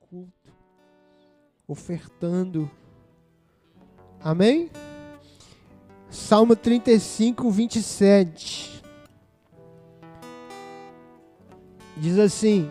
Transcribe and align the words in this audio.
culto, 0.00 0.52
ofertando. 1.66 2.70
Amém? 4.20 4.70
Salmo 6.10 6.56
35, 6.56 7.50
27. 7.50 8.82
Diz 11.96 12.18
assim: 12.18 12.70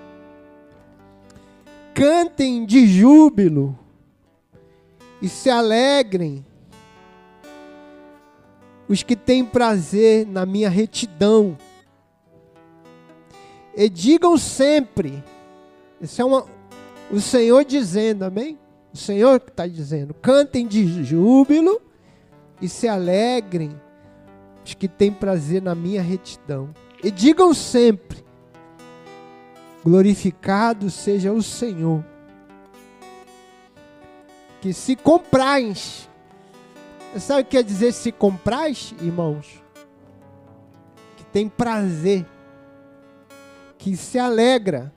Cantem 1.94 2.66
de 2.66 2.88
júbilo 2.88 3.78
e 5.22 5.28
se 5.28 5.50
alegrem 5.50 6.46
os 8.88 9.04
que 9.04 9.16
têm 9.16 9.44
prazer 9.44 10.26
na 10.26 10.46
minha 10.46 10.70
retidão. 10.70 11.58
E 13.76 13.90
digam 13.90 14.38
sempre, 14.38 15.24
isso 16.02 16.22
é 16.22 16.26
uma, 16.26 16.46
o 17.12 17.20
Senhor 17.22 17.64
dizendo, 17.64 18.24
amém? 18.24 18.58
O 18.94 18.98
Senhor 18.98 19.40
que 19.40 19.50
está 19.50 19.68
dizendo, 19.68 20.14
cantem 20.14 20.68
de 20.68 21.04
júbilo 21.04 21.82
e 22.62 22.68
se 22.68 22.88
alegrem 22.88 23.80
os 24.66 24.74
que 24.74 24.88
têm 24.88 25.12
prazer 25.12 25.62
na 25.62 25.76
minha 25.76 26.02
retidão. 26.02 26.74
E 27.04 27.12
digam 27.12 27.54
sempre, 27.54 28.24
glorificado 29.84 30.90
seja 30.90 31.32
o 31.32 31.44
Senhor, 31.44 32.04
que 34.60 34.74
se 34.74 34.96
comprais 34.96 36.08
Sabe 37.20 37.42
o 37.42 37.46
que 37.46 37.52
quer 37.52 37.64
dizer 37.64 37.94
se 37.94 38.12
comprais, 38.12 38.94
irmãos? 39.02 39.64
Que 41.16 41.24
tem 41.26 41.50
prazer, 41.50 42.26
que 43.78 43.96
se 43.96 44.20
alegra 44.20 44.94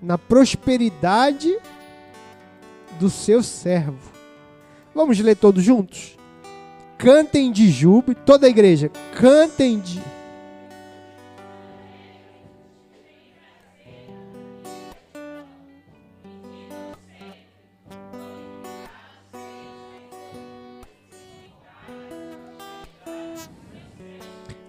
na 0.00 0.16
prosperidade 0.16 1.58
do 2.98 3.10
seu 3.10 3.42
servo. 3.42 4.12
Vamos 4.94 5.18
ler 5.18 5.36
todos 5.36 5.62
juntos? 5.62 6.16
Cantem 6.96 7.52
de 7.52 7.70
júbilo, 7.70 8.16
toda 8.26 8.46
a 8.46 8.50
igreja, 8.50 8.90
cantem 9.14 9.78
de 9.78 10.00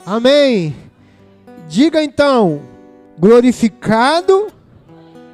Amém. 0.09 0.75
Diga 1.67 2.03
então: 2.03 2.63
glorificado 3.15 4.47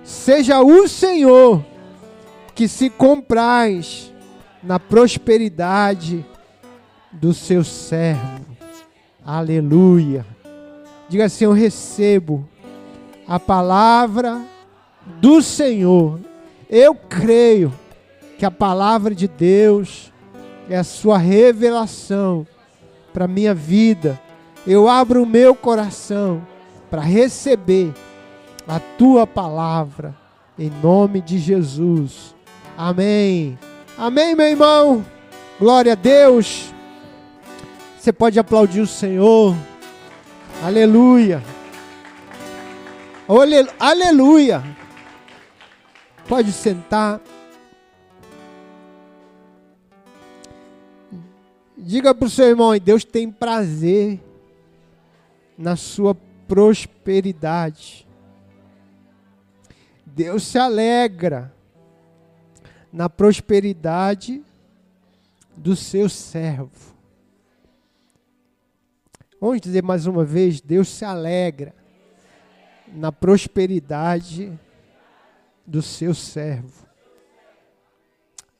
seja 0.05 0.61
o 0.61 0.87
Senhor, 0.87 1.61
que 2.53 2.65
se 2.69 2.89
compraz 2.89 4.13
na 4.63 4.79
prosperidade 4.79 6.25
do 7.11 7.33
seu 7.33 7.65
servo. 7.65 8.45
Aleluia. 9.25 10.25
Diga 11.09 11.25
assim: 11.25 11.43
Eu 11.43 11.51
recebo 11.51 12.47
a 13.27 13.37
palavra 13.37 14.41
do 15.19 15.41
Senhor. 15.41 16.21
Eu 16.69 16.95
creio 16.95 17.73
que 18.37 18.45
a 18.45 18.51
palavra 18.51 19.13
de 19.13 19.27
Deus 19.27 20.13
é 20.69 20.77
a 20.77 20.83
sua 20.83 21.17
revelação 21.17 22.47
para 23.11 23.27
minha 23.27 23.53
vida 23.53 24.19
eu 24.67 24.89
abro 24.89 25.21
o 25.21 25.27
meu 25.27 25.53
coração 25.53 26.41
para 26.89 27.01
receber 27.01 27.93
a 28.67 28.79
tua 28.79 29.27
palavra, 29.27 30.15
em 30.57 30.69
nome 30.69 31.21
de 31.21 31.37
Jesus. 31.37 32.35
Amém. 32.77 33.57
Amém, 33.97 34.35
meu 34.35 34.47
irmão. 34.47 35.05
Glória 35.59 35.93
a 35.93 35.95
Deus. 35.95 36.73
Você 37.97 38.11
pode 38.11 38.37
aplaudir 38.37 38.81
o 38.81 38.87
Senhor. 38.87 39.55
Aleluia. 40.63 41.41
Aleluia. 43.79 44.63
Pode 46.27 46.51
sentar. 46.51 47.21
Diga 51.77 52.15
para 52.15 52.25
o 52.25 52.29
seu 52.29 52.47
irmão, 52.47 52.77
Deus 52.79 53.03
tem 53.03 53.31
prazer 53.31 54.19
na 55.55 55.75
sua 55.75 56.15
prosperidade. 56.47 58.04
Deus 60.15 60.43
se 60.43 60.57
alegra 60.57 61.53
na 62.89 63.09
prosperidade 63.09 64.41
do 65.57 65.75
seu 65.75 66.07
servo. 66.07 66.95
Vamos 69.41 69.59
dizer 69.59 69.83
mais 69.83 70.05
uma 70.07 70.23
vez: 70.23 70.61
Deus 70.61 70.87
se 70.87 71.03
alegra 71.03 71.75
na 72.87 73.11
prosperidade 73.11 74.57
do 75.67 75.81
seu 75.81 76.13
servo. 76.13 76.87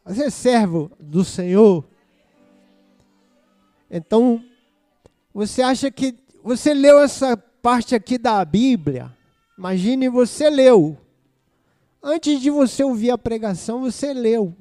Você 0.04 0.26
é 0.26 0.30
servo 0.30 0.92
do 1.00 1.24
Senhor? 1.24 1.86
Então, 3.90 4.44
você 5.34 5.62
acha 5.62 5.90
que 5.90 6.20
você 6.44 6.74
leu 6.74 7.00
essa 7.00 7.38
parte 7.38 7.96
aqui 7.96 8.18
da 8.18 8.44
Bíblia. 8.44 9.10
Imagine 9.58 10.10
você 10.10 10.50
leu. 10.50 11.05
Antes 12.08 12.40
de 12.40 12.52
você 12.52 12.84
ouvir 12.84 13.10
a 13.10 13.18
pregação, 13.18 13.82
você 13.82 14.14
leu. 14.14 14.56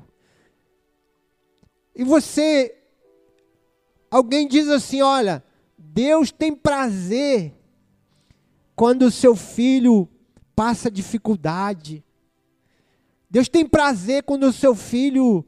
E 1.94 2.02
você 2.02 2.74
alguém 4.10 4.48
diz 4.48 4.66
assim, 4.66 5.02
olha, 5.02 5.44
Deus 5.76 6.32
tem 6.32 6.56
prazer 6.56 7.52
quando 8.74 9.02
o 9.02 9.10
seu 9.10 9.36
filho 9.36 10.08
passa 10.56 10.90
dificuldade. 10.90 12.02
Deus 13.28 13.46
tem 13.46 13.68
prazer 13.68 14.22
quando 14.22 14.44
o 14.44 14.52
seu 14.52 14.74
filho 14.74 15.46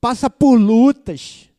passa 0.00 0.30
por 0.30 0.56
lutas. 0.56 1.50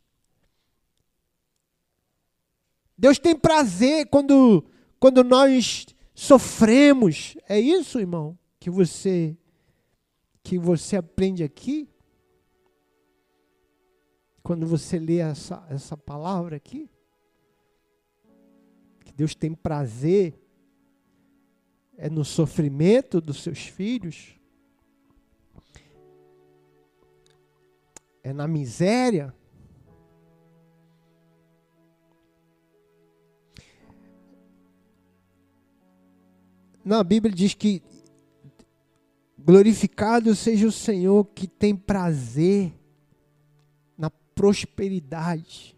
Deus 2.98 3.20
tem 3.20 3.36
prazer 3.36 4.08
quando, 4.08 4.66
quando 5.00 5.24
nós 5.24 5.86
sofremos. 6.16 7.38
É 7.48 7.60
isso, 7.60 8.00
irmão, 8.00 8.39
que 8.60 8.70
você 8.70 9.38
que 10.44 10.58
você 10.58 10.96
aprende 10.96 11.44
aqui? 11.44 11.88
Quando 14.42 14.66
você 14.66 14.98
lê 14.98 15.18
essa, 15.18 15.66
essa 15.70 15.96
palavra 15.96 16.56
aqui? 16.56 16.90
Que 19.06 19.14
Deus 19.14 19.36
tem 19.36 19.54
prazer 19.54 20.40
é 21.98 22.10
no 22.10 22.24
sofrimento 22.24 23.22
dos 23.22 23.44
seus 23.44 23.60
filhos? 23.60 24.40
É 28.24 28.34
na 28.34 28.48
miséria? 28.48 29.36
Na 36.84 37.04
Bíblia 37.04 37.36
diz 37.36 37.54
que 37.54 37.84
glorificado 39.46 40.36
seja 40.36 40.68
o 40.68 40.72
Senhor 40.72 41.26
que 41.26 41.48
tem 41.48 41.76
prazer 41.76 42.74
na 43.98 44.10
prosperidade. 44.10 45.78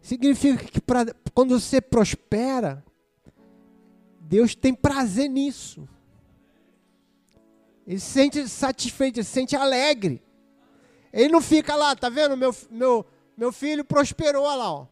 Significa 0.00 0.64
que 0.64 0.80
pra, 0.80 1.06
quando 1.34 1.58
você 1.58 1.80
prospera, 1.80 2.84
Deus 4.20 4.54
tem 4.54 4.74
prazer 4.74 5.28
nisso. 5.28 5.88
Ele 7.86 7.98
se 7.98 8.10
sente 8.10 8.48
satisfeito, 8.48 9.18
ele 9.18 9.24
se 9.24 9.32
sente 9.32 9.56
alegre. 9.56 10.22
Ele 11.12 11.28
não 11.28 11.40
fica 11.40 11.74
lá, 11.74 11.96
tá 11.96 12.08
vendo? 12.08 12.36
Meu, 12.36 12.54
meu, 12.70 13.06
meu 13.36 13.52
filho 13.52 13.84
prosperou 13.84 14.44
lá, 14.44 14.72
ó. 14.72 14.86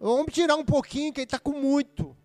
Vamos 0.00 0.32
tirar 0.32 0.56
um 0.56 0.64
pouquinho, 0.64 1.12
que 1.12 1.20
ele 1.20 1.24
está 1.24 1.38
com 1.38 1.52
muito. 1.52 2.16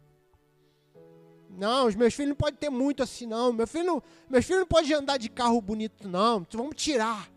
Não, 1.57 1.87
os 1.87 1.95
meus 1.95 2.13
filhos 2.13 2.29
não 2.29 2.35
podem 2.35 2.55
ter 2.55 2.69
muito 2.69 3.03
assim, 3.03 3.25
não. 3.25 3.53
Meu 3.53 3.67
filho 3.67 3.85
não, 3.85 4.03
meus 4.29 4.45
filhos 4.45 4.61
não 4.61 4.67
podem 4.67 4.93
andar 4.93 5.17
de 5.17 5.29
carro 5.29 5.61
bonito, 5.61 6.07
não. 6.07 6.41
Então, 6.41 6.59
vamos 6.59 6.75
tirar. 6.75 7.31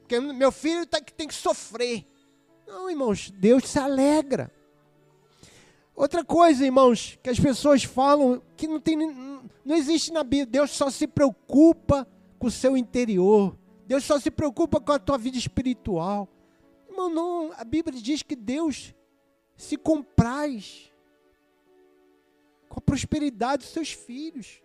Porque 0.00 0.18
meu 0.20 0.52
filho 0.52 0.86
tá, 0.86 1.00
tem 1.00 1.28
que 1.28 1.34
sofrer. 1.34 2.06
Não, 2.66 2.88
irmãos, 2.88 3.30
Deus 3.30 3.68
se 3.68 3.78
alegra. 3.78 4.50
Outra 5.94 6.24
coisa, 6.24 6.64
irmãos, 6.64 7.18
que 7.22 7.28
as 7.28 7.40
pessoas 7.40 7.82
falam 7.82 8.40
que 8.56 8.68
não, 8.68 8.78
tem, 8.78 8.96
não 8.96 9.74
existe 9.74 10.12
na 10.12 10.22
Bíblia. 10.22 10.46
Deus 10.46 10.70
só 10.70 10.88
se 10.90 11.06
preocupa 11.06 12.06
com 12.38 12.46
o 12.46 12.50
seu 12.50 12.76
interior. 12.76 13.58
Deus 13.86 14.04
só 14.04 14.20
se 14.20 14.30
preocupa 14.30 14.80
com 14.80 14.92
a 14.92 14.98
tua 14.98 15.18
vida 15.18 15.36
espiritual. 15.36 16.28
Irmão, 16.88 17.10
não, 17.10 17.52
a 17.56 17.64
Bíblia 17.64 18.00
diz 18.00 18.22
que 18.22 18.36
Deus 18.36 18.94
se 19.56 19.76
compraz 19.76 20.92
com 22.68 22.78
a 22.78 22.82
prosperidade 22.82 23.64
dos 23.64 23.72
seus 23.72 23.92
filhos. 23.92 24.62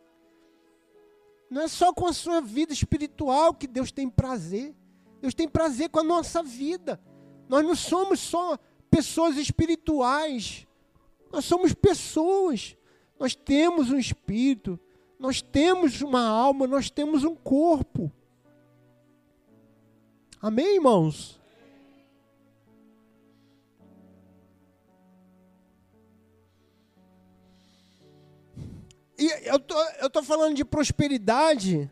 Não 1.49 1.61
é 1.61 1.67
só 1.67 1.93
com 1.93 2.07
a 2.07 2.13
sua 2.13 2.41
vida 2.41 2.73
espiritual 2.73 3.53
que 3.53 3.67
Deus 3.67 3.91
tem 3.91 4.09
prazer. 4.09 4.75
Deus 5.21 5.33
tem 5.33 5.47
prazer 5.47 5.89
com 5.89 5.99
a 5.99 6.03
nossa 6.03 6.41
vida. 6.41 6.99
Nós 7.47 7.63
não 7.63 7.75
somos 7.75 8.19
só 8.19 8.57
pessoas 8.89 9.37
espirituais. 9.37 10.67
Nós 11.31 11.45
somos 11.45 11.73
pessoas. 11.73 12.75
Nós 13.19 13.35
temos 13.35 13.89
um 13.89 13.97
espírito, 13.97 14.79
nós 15.17 15.41
temos 15.41 16.01
uma 16.01 16.25
alma, 16.25 16.67
nós 16.67 16.89
temos 16.89 17.23
um 17.23 17.35
corpo. 17.35 18.11
Amém, 20.41 20.75
irmãos? 20.75 21.39
E 29.23 29.29
eu 29.45 29.57
tô, 29.57 29.81
eu 30.01 30.09
tô 30.09 30.21
falando 30.21 30.53
de 30.53 30.65
prosperidade, 30.65 31.89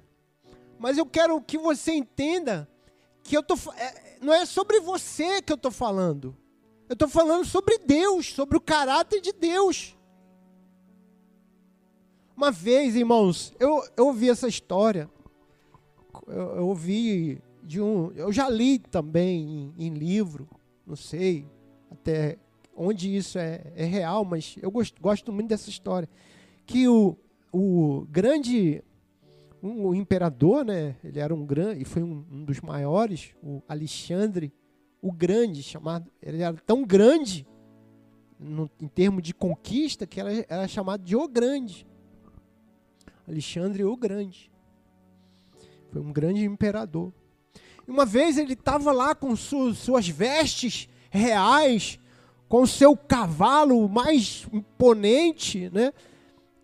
mas 0.77 0.97
eu 0.97 1.05
quero 1.05 1.41
que 1.41 1.57
você 1.57 1.93
entenda 1.93 2.67
que 3.23 3.37
eu 3.37 3.41
tô, 3.41 3.55
é, 3.77 4.17
não 4.19 4.33
é 4.33 4.45
sobre 4.45 4.81
você 4.81 5.41
que 5.41 5.53
eu 5.53 5.55
estou 5.55 5.71
falando. 5.71 6.35
Eu 6.89 6.93
estou 6.93 7.07
falando 7.07 7.45
sobre 7.45 7.77
Deus, 7.77 8.33
sobre 8.33 8.57
o 8.57 8.61
caráter 8.61 9.21
de 9.21 9.31
Deus. 9.31 9.95
Uma 12.35 12.51
vez, 12.51 12.97
irmãos, 12.97 13.53
eu, 13.57 13.81
eu 13.95 14.07
ouvi 14.07 14.29
essa 14.29 14.49
história. 14.49 15.09
Eu, 16.27 16.55
eu 16.57 16.67
ouvi 16.67 17.41
de 17.63 17.79
um. 17.79 18.11
Eu 18.11 18.33
já 18.33 18.49
li 18.49 18.77
também 18.77 19.71
em, 19.77 19.87
em 19.87 19.93
livro, 19.93 20.49
não 20.85 20.97
sei 20.97 21.47
até 21.89 22.37
onde 22.75 23.15
isso 23.15 23.39
é, 23.39 23.71
é 23.73 23.85
real, 23.85 24.25
mas 24.25 24.57
eu 24.61 24.69
gosto, 24.69 25.01
gosto 25.01 25.31
muito 25.31 25.47
dessa 25.47 25.69
história 25.69 26.09
que 26.71 26.87
o, 26.87 27.17
o 27.51 28.07
grande 28.09 28.81
um, 29.61 29.87
o 29.87 29.95
imperador, 29.95 30.63
né, 30.63 30.95
ele 31.03 31.19
era 31.19 31.35
um 31.35 31.45
grande, 31.45 31.81
e 31.81 31.85
foi 31.85 32.01
um, 32.01 32.25
um, 32.31 32.45
dos 32.45 32.61
maiores, 32.61 33.35
o 33.43 33.61
Alexandre 33.67 34.53
o 35.01 35.11
Grande, 35.11 35.61
chamado, 35.63 36.09
ele 36.21 36.43
era 36.43 36.55
tão 36.65 36.83
grande 36.83 37.45
no, 38.39 38.69
em 38.79 38.87
termos 38.87 39.21
de 39.23 39.33
conquista 39.33 40.07
que 40.07 40.19
era, 40.19 40.45
era 40.47 40.67
chamado 40.67 41.03
de 41.03 41.15
O 41.15 41.27
Grande. 41.27 41.87
Alexandre 43.27 43.83
o 43.83 43.97
Grande. 43.97 44.51
Foi 45.91 46.01
um 46.01 46.13
grande 46.13 46.45
imperador. 46.45 47.11
E 47.87 47.91
uma 47.91 48.05
vez 48.05 48.37
ele 48.37 48.53
estava 48.53 48.91
lá 48.91 49.13
com 49.13 49.35
su, 49.35 49.73
suas 49.73 50.07
vestes 50.07 50.87
reais, 51.09 51.99
com 52.47 52.65
seu 52.65 52.95
cavalo 52.95 53.89
mais 53.89 54.47
imponente, 54.53 55.69
né? 55.71 55.91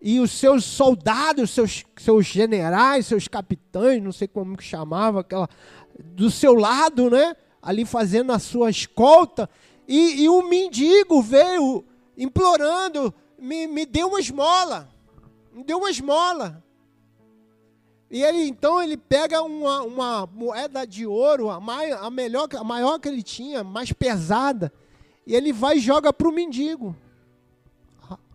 E 0.00 0.20
os 0.20 0.30
seus 0.30 0.64
soldados, 0.64 1.50
seus, 1.50 1.84
seus 1.96 2.26
generais, 2.26 3.06
seus 3.06 3.26
capitães, 3.26 4.02
não 4.02 4.12
sei 4.12 4.28
como 4.28 4.56
que 4.56 4.62
chamava, 4.62 5.20
aquela, 5.20 5.48
do 5.98 6.30
seu 6.30 6.54
lado, 6.54 7.10
né? 7.10 7.34
Ali 7.60 7.84
fazendo 7.84 8.32
a 8.32 8.38
sua 8.38 8.70
escolta. 8.70 9.50
E, 9.86 10.22
e 10.22 10.28
um 10.28 10.48
mendigo 10.48 11.20
veio 11.20 11.84
implorando, 12.16 13.12
me, 13.38 13.66
me 13.66 13.84
deu 13.84 14.08
uma 14.08 14.20
esmola, 14.20 14.88
me 15.52 15.64
deu 15.64 15.78
uma 15.78 15.90
esmola. 15.90 16.62
E 18.10 18.22
ele 18.22 18.48
então 18.48 18.80
ele 18.80 18.96
pega 18.96 19.42
uma, 19.42 19.82
uma 19.82 20.26
moeda 20.26 20.86
de 20.86 21.06
ouro, 21.06 21.50
a, 21.50 21.60
mai, 21.60 21.90
a, 21.90 22.08
melhor, 22.08 22.48
a 22.54 22.64
maior 22.64 22.98
que 22.98 23.08
ele 23.08 23.22
tinha, 23.22 23.64
mais 23.64 23.92
pesada, 23.92 24.72
e 25.26 25.34
ele 25.34 25.52
vai 25.52 25.76
e 25.76 25.80
joga 25.80 26.12
para 26.12 26.28
o 26.28 26.32
mendigo. 26.32 26.96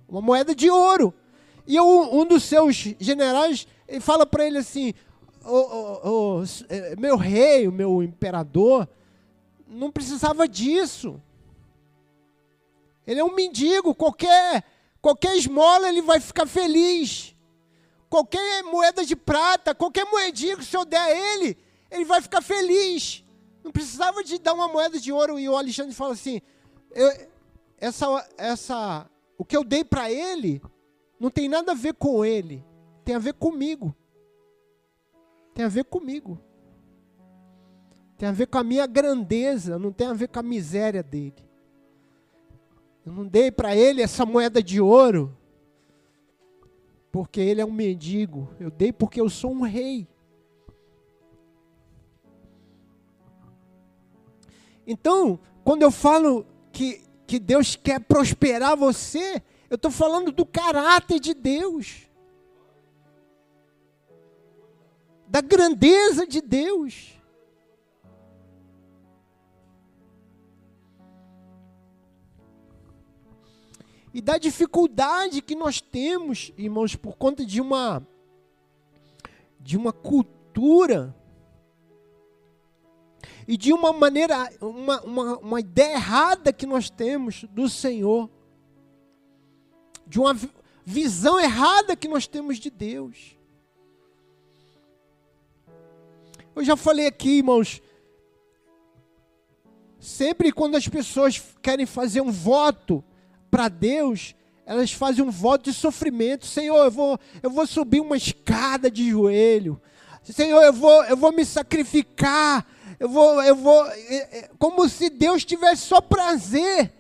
Uma 0.08 0.22
moeda 0.22 0.54
de 0.54 0.70
ouro. 0.70 1.14
E 1.66 1.80
um, 1.80 2.22
um 2.22 2.26
dos 2.26 2.44
seus 2.44 2.76
generais 3.00 3.68
fala 4.02 4.26
para 4.26 4.46
ele 4.46 4.58
assim: 4.58 4.94
oh, 5.46 6.42
meu 6.98 7.18
rei, 7.18 7.68
o 7.68 7.72
meu 7.72 8.04
imperador, 8.04 8.88
não 9.68 9.92
precisava 9.92 10.48
disso. 10.48 11.22
Ele 13.06 13.20
é 13.20 13.24
um 13.24 13.36
mendigo, 13.36 13.94
qualquer, 13.94 14.64
qualquer 15.02 15.36
esmola 15.36 15.90
ele 15.90 16.02
vai 16.02 16.20
ficar 16.20 16.46
feliz. 16.46 17.36
Qualquer 18.10 18.64
moeda 18.64 19.06
de 19.06 19.16
prata, 19.16 19.74
qualquer 19.74 20.06
moedinha 20.06 20.56
que 20.56 20.62
o 20.62 20.66
senhor 20.66 20.86
der 20.86 21.00
a 21.00 21.12
ele, 21.12 21.58
ele 21.90 22.06
vai 22.06 22.22
ficar 22.22 22.42
feliz. 22.42 23.24
Não 23.64 23.72
precisava 23.72 24.24
de 24.24 24.38
dar 24.38 24.54
uma 24.54 24.68
moeda 24.68 25.00
de 25.00 25.12
ouro. 25.12 25.40
E 25.40 25.50
o 25.50 25.58
Alexandre 25.58 25.94
fala 25.94 26.14
assim: 26.14 26.42
essa, 27.78 28.30
essa, 28.38 29.10
o 29.38 29.44
que 29.44 29.58
eu 29.58 29.64
dei 29.64 29.84
para 29.84 30.12
ele 30.12 30.62
não 31.24 31.32
tem 31.32 31.48
nada 31.48 31.72
a 31.72 31.76
ver 31.76 31.94
com 31.94 32.26
ele, 32.26 32.62
tem 33.06 33.16
a 33.16 33.20
ver 33.20 33.34
comigo. 33.34 33.96
Tem 35.54 35.64
a 35.64 35.70
ver 35.70 35.86
comigo. 35.86 36.38
Tem 38.18 38.28
a 38.28 38.34
ver 38.34 38.46
com 38.46 38.58
a 38.58 38.64
minha 38.64 38.86
grandeza, 38.86 39.80
não 39.80 39.94
tem 39.94 40.08
a 40.08 40.14
ver 40.14 40.28
com 40.28 40.40
a 40.40 40.44
miséria 40.44 41.02
dele. 41.02 41.48
Eu 43.06 43.14
não 43.14 43.26
dei 43.26 43.50
para 43.54 43.74
ele 43.74 44.02
essa 44.02 44.26
moeda 44.26 44.62
de 44.62 44.82
ouro, 44.82 45.34
porque 47.10 47.40
ele 47.40 47.62
é 47.62 47.66
um 47.66 47.72
mendigo. 47.72 48.50
Eu 48.60 48.70
dei 48.70 48.92
porque 48.92 49.22
eu 49.22 49.30
sou 49.30 49.54
um 49.54 49.62
rei. 49.62 50.06
Então, 54.86 55.40
quando 55.64 55.84
eu 55.84 55.92
falo 55.92 56.46
que, 56.74 57.02
que 57.26 57.40
Deus 57.40 57.78
quer 57.78 58.02
prosperar 58.02 58.76
você, 58.76 59.42
eu 59.74 59.76
estou 59.76 59.90
falando 59.90 60.32
do 60.32 60.46
caráter 60.46 61.20
de 61.20 61.34
Deus. 61.34 62.08
Da 65.28 65.42
grandeza 65.42 66.28
de 66.28 66.42
Deus. 66.42 67.20
E 74.14 74.22
da 74.22 74.38
dificuldade 74.38 75.42
que 75.42 75.56
nós 75.56 75.82
temos, 75.82 76.54
irmãos, 76.56 76.96
por 76.96 77.18
conta 77.18 77.44
de 77.44 77.60
uma 77.60 78.06
de 79.60 79.76
uma 79.76 79.92
cultura 79.92 81.16
e 83.48 83.58
de 83.58 83.74
uma 83.74 83.92
maneira, 83.92 84.54
uma, 84.62 85.02
uma, 85.02 85.38
uma 85.40 85.60
ideia 85.60 85.96
errada 85.96 86.54
que 86.54 86.68
nós 86.68 86.92
temos 86.92 87.46
do 87.46 87.68
Senhor 87.68 88.30
de 90.06 90.20
uma 90.20 90.38
visão 90.86 91.40
errada 91.40 91.96
que 91.96 92.08
nós 92.08 92.28
temos 92.28 92.58
de 92.58 92.70
Deus. 92.70 93.38
Eu 96.56 96.64
já 96.64 96.76
falei 96.76 97.08
aqui, 97.08 97.38
irmãos, 97.38 97.82
sempre 100.00 100.52
quando 100.52 100.76
as 100.76 100.88
pessoas 100.88 101.42
querem 101.62 101.86
fazer 101.86 102.22
um 102.22 102.32
voto 102.32 103.04
para 103.50 103.70
Deus, 103.70 104.36
elas 104.66 104.92
fazem 104.92 105.24
um 105.24 105.32
voto 105.32 105.72
de 105.72 105.74
sofrimento. 105.74 106.46
Senhor, 106.46 106.86
eu 106.86 106.92
vou, 106.92 107.20
eu 107.42 107.50
vou 107.50 107.66
subir 107.66 108.02
uma 108.02 108.16
escada 108.16 108.90
de 108.90 109.10
joelho. 109.10 109.82
Senhor, 110.24 110.62
eu 110.62 110.74
vou, 110.74 111.04
eu 111.06 111.18
vou 111.18 111.32
me 111.32 111.44
sacrificar. 111.44 112.66
Eu 113.00 113.10
vou, 113.10 113.42
eu 113.44 113.56
vou, 113.56 113.86
é, 113.88 114.16
é, 114.16 114.50
como 114.58 114.88
se 114.88 115.10
Deus 115.10 115.44
tivesse 115.44 115.82
só 115.84 116.00
prazer 116.00 116.94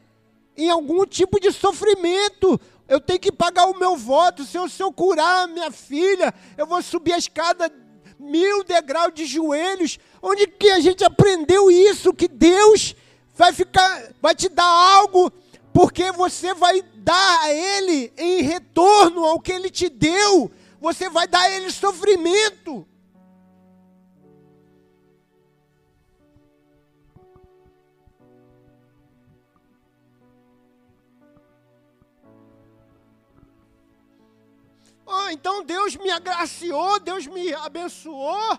em 0.57 0.69
algum 0.69 1.05
tipo 1.05 1.39
de 1.39 1.51
sofrimento 1.51 2.59
eu 2.87 2.99
tenho 2.99 3.19
que 3.19 3.31
pagar 3.31 3.65
o 3.65 3.77
meu 3.77 3.95
voto. 3.95 4.43
Se 4.43 4.57
eu, 4.57 4.67
se 4.67 4.81
eu 4.81 4.91
curar 4.91 5.47
minha 5.47 5.71
filha, 5.71 6.33
eu 6.57 6.67
vou 6.67 6.81
subir 6.81 7.13
a 7.13 7.17
escada 7.17 7.71
mil 8.19 8.63
degraus 8.63 9.13
de 9.13 9.25
joelhos. 9.25 9.99
Onde 10.21 10.47
que 10.47 10.69
a 10.69 10.79
gente 10.79 11.03
aprendeu 11.03 11.69
isso? 11.69 12.13
Que 12.13 12.27
Deus 12.27 12.95
vai 13.35 13.51
ficar, 13.51 14.11
vai 14.21 14.35
te 14.35 14.49
dar 14.49 14.63
algo, 14.63 15.31
porque 15.73 16.11
você 16.11 16.53
vai 16.53 16.81
dar 16.95 17.41
a 17.41 17.53
Ele 17.53 18.13
em 18.17 18.41
retorno 18.41 19.25
ao 19.25 19.39
que 19.39 19.51
Ele 19.51 19.69
te 19.69 19.89
deu. 19.89 20.51
Você 20.79 21.09
vai 21.09 21.27
dar 21.27 21.41
a 21.41 21.51
Ele 21.51 21.71
sofrimento. 21.71 22.87
Oh, 35.15 35.29
então 35.29 35.63
Deus 35.63 35.95
me 35.95 36.09
agraciou, 36.09 36.99
Deus 36.99 37.27
me 37.27 37.53
abençoou, 37.53 38.57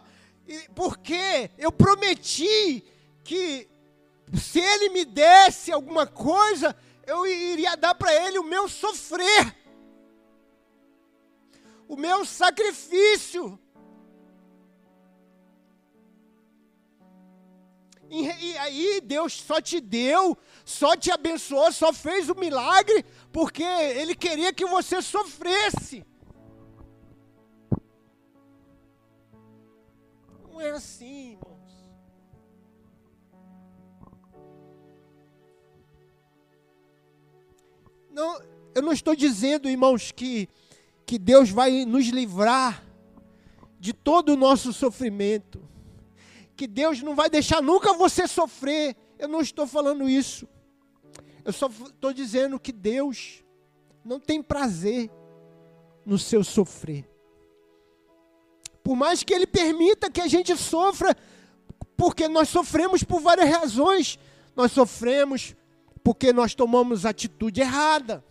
porque 0.73 1.51
eu 1.59 1.73
prometi 1.73 2.85
que 3.25 3.69
se 4.33 4.61
Ele 4.61 4.91
me 4.91 5.05
desse 5.05 5.73
alguma 5.73 6.07
coisa, 6.07 6.77
eu 7.05 7.27
iria 7.27 7.77
dar 7.77 7.97
para 7.97 8.15
Ele 8.15 8.39
o 8.39 8.45
meu 8.45 8.69
sofrer, 8.69 9.57
o 11.89 11.97
meu 11.97 12.25
sacrifício. 12.25 13.59
E 18.09 18.57
aí 18.59 19.01
Deus 19.01 19.33
só 19.33 19.61
te 19.61 19.81
deu, 19.81 20.39
só 20.65 20.97
te 20.97 21.11
abençoou, 21.11 21.73
só 21.73 21.93
fez 21.93 22.29
o 22.29 22.35
milagre, 22.37 23.05
porque 23.33 23.65
Ele 23.65 24.15
queria 24.15 24.53
que 24.53 24.65
você 24.65 25.03
sofresse. 25.03 26.07
Assim, 30.61 31.33
irmãos. 31.33 31.55
Não, 38.11 38.41
eu 38.75 38.83
não 38.83 38.93
estou 38.93 39.15
dizendo, 39.15 39.69
irmãos, 39.69 40.13
que, 40.13 40.49
que 41.05 41.19
Deus 41.19 41.51
vai 41.51 41.85
nos 41.85 42.07
livrar 42.07 42.85
de 43.79 43.93
todo 43.93 44.31
o 44.31 44.37
nosso 44.37 44.73
sofrimento. 44.73 45.63
Que 46.57 46.67
Deus 46.67 47.03
não 47.03 47.15
vai 47.15 47.29
deixar 47.29 47.61
nunca 47.61 47.93
você 47.93 48.27
sofrer. 48.29 48.97
Eu 49.19 49.29
não 49.29 49.41
estou 49.41 49.67
falando 49.67 50.09
isso. 50.09 50.49
Eu 51.45 51.53
só 51.53 51.67
estou 51.67 52.13
dizendo 52.13 52.59
que 52.59 52.73
Deus 52.73 53.45
não 54.05 54.19
tem 54.21 54.43
prazer 54.43 55.11
no 56.07 56.19
seu 56.19 56.43
sofrer. 56.43 57.14
Por 58.85 58.95
mais 58.95 59.25
que 59.25 59.35
Ele 59.35 59.47
permita 59.47 60.09
que 60.09 60.21
a 60.21 60.29
gente 60.29 60.57
sofra, 60.57 61.17
porque 61.97 62.29
nós 62.29 62.49
sofremos 62.49 63.03
por 63.03 63.21
várias 63.21 63.51
razões. 63.51 64.19
Nós 64.55 64.71
sofremos 64.71 65.57
porque 66.05 66.33
nós 66.33 66.55
tomamos 66.55 67.07
atitude 67.07 67.63
errada. 67.63 68.25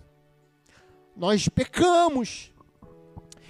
Nós 1.17 1.49
pecamos 1.49 2.53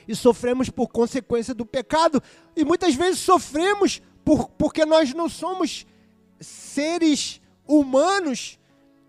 e 0.07 0.15
sofremos 0.15 0.69
por 0.69 0.87
consequência 0.87 1.53
do 1.53 1.65
pecado, 1.65 2.21
e 2.55 2.65
muitas 2.65 2.93
vezes 2.93 3.19
sofremos 3.19 4.01
por, 4.23 4.49
porque 4.49 4.85
nós 4.85 5.13
não 5.13 5.29
somos 5.29 5.85
seres 6.39 7.41
humanos 7.65 8.59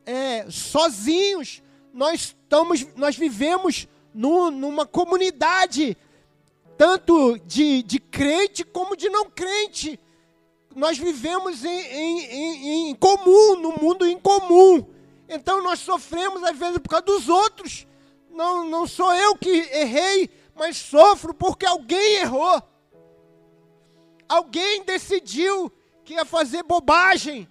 é, 0.06 0.46
sozinhos, 0.48 1.62
nós, 1.92 2.20
estamos, 2.20 2.86
nós 2.94 3.16
vivemos 3.16 3.88
no, 4.12 4.50
numa 4.50 4.86
comunidade, 4.86 5.96
tanto 6.76 7.38
de, 7.40 7.83
de 7.83 7.99
crente 7.99 8.64
como 8.64 8.97
de 8.97 9.09
não 9.09 9.31
crente. 9.31 9.99
Nós 10.75 10.99
vivemos 10.99 11.64
em, 11.64 11.69
em, 11.69 12.25
em, 12.25 12.90
em 12.90 12.95
comum, 12.95 13.57
no 13.57 13.73
mundo 13.81 14.07
em 14.07 14.19
comum. 14.19 14.85
Então 15.28 15.62
nós 15.62 15.78
sofremos 15.78 16.43
às 16.43 16.57
vezes 16.57 16.78
por 16.78 16.88
causa 16.88 17.07
dos 17.07 17.28
outros. 17.28 17.87
Não, 18.31 18.69
não 18.69 18.87
sou 18.87 19.14
eu 19.14 19.37
que 19.37 19.50
errei, 19.50 20.28
mas 20.54 20.76
sofro 20.76 21.33
porque 21.33 21.64
alguém 21.64 22.16
errou. 22.16 22.61
Alguém 24.28 24.83
decidiu 24.85 25.71
que 26.04 26.14
ia 26.14 26.25
fazer 26.25 26.62
bobagem. 26.62 27.49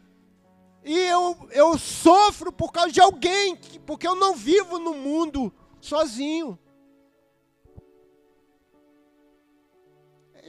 E 0.84 0.98
eu, 0.98 1.38
eu 1.51 1.77
sofro 1.77 2.51
por 2.51 2.72
causa 2.72 2.92
de 2.92 3.00
alguém, 3.00 3.56
porque 3.86 4.06
eu 4.06 4.15
não 4.15 4.36
vivo 4.36 4.77
no 4.80 4.94
mundo 4.94 5.53
sozinho. 5.80 6.60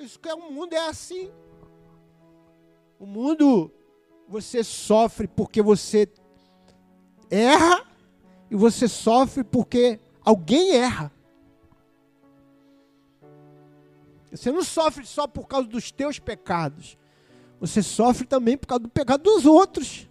Isso 0.04 0.18
que 0.20 0.28
é 0.28 0.34
o 0.34 0.52
mundo 0.52 0.74
é 0.74 0.88
assim. 0.88 1.30
O 2.98 3.06
mundo 3.06 3.70
você 4.28 4.62
sofre 4.62 5.26
porque 5.26 5.60
você 5.60 6.08
erra 7.30 7.86
e 8.50 8.56
você 8.56 8.86
sofre 8.88 9.42
porque 9.42 10.00
alguém 10.24 10.76
erra. 10.76 11.12
Você 14.30 14.50
não 14.50 14.64
sofre 14.64 15.06
só 15.06 15.26
por 15.26 15.46
causa 15.46 15.68
dos 15.68 15.92
teus 15.92 16.18
pecados. 16.18 16.98
Você 17.60 17.82
sofre 17.82 18.26
também 18.26 18.56
por 18.56 18.66
causa 18.66 18.82
do 18.82 18.88
pecado 18.88 19.22
dos 19.22 19.46
outros. 19.46 20.08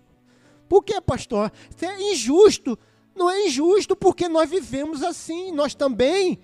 Por 0.69 0.81
que, 0.83 1.00
pastor? 1.01 1.51
Isso 1.69 1.85
é 1.85 2.12
injusto. 2.13 2.79
Não 3.15 3.29
é 3.29 3.45
injusto 3.47 3.95
porque 3.95 4.29
nós 4.29 4.50
vivemos 4.50 5.03
assim. 5.03 5.51
Nós 5.51 5.75
também 5.75 6.39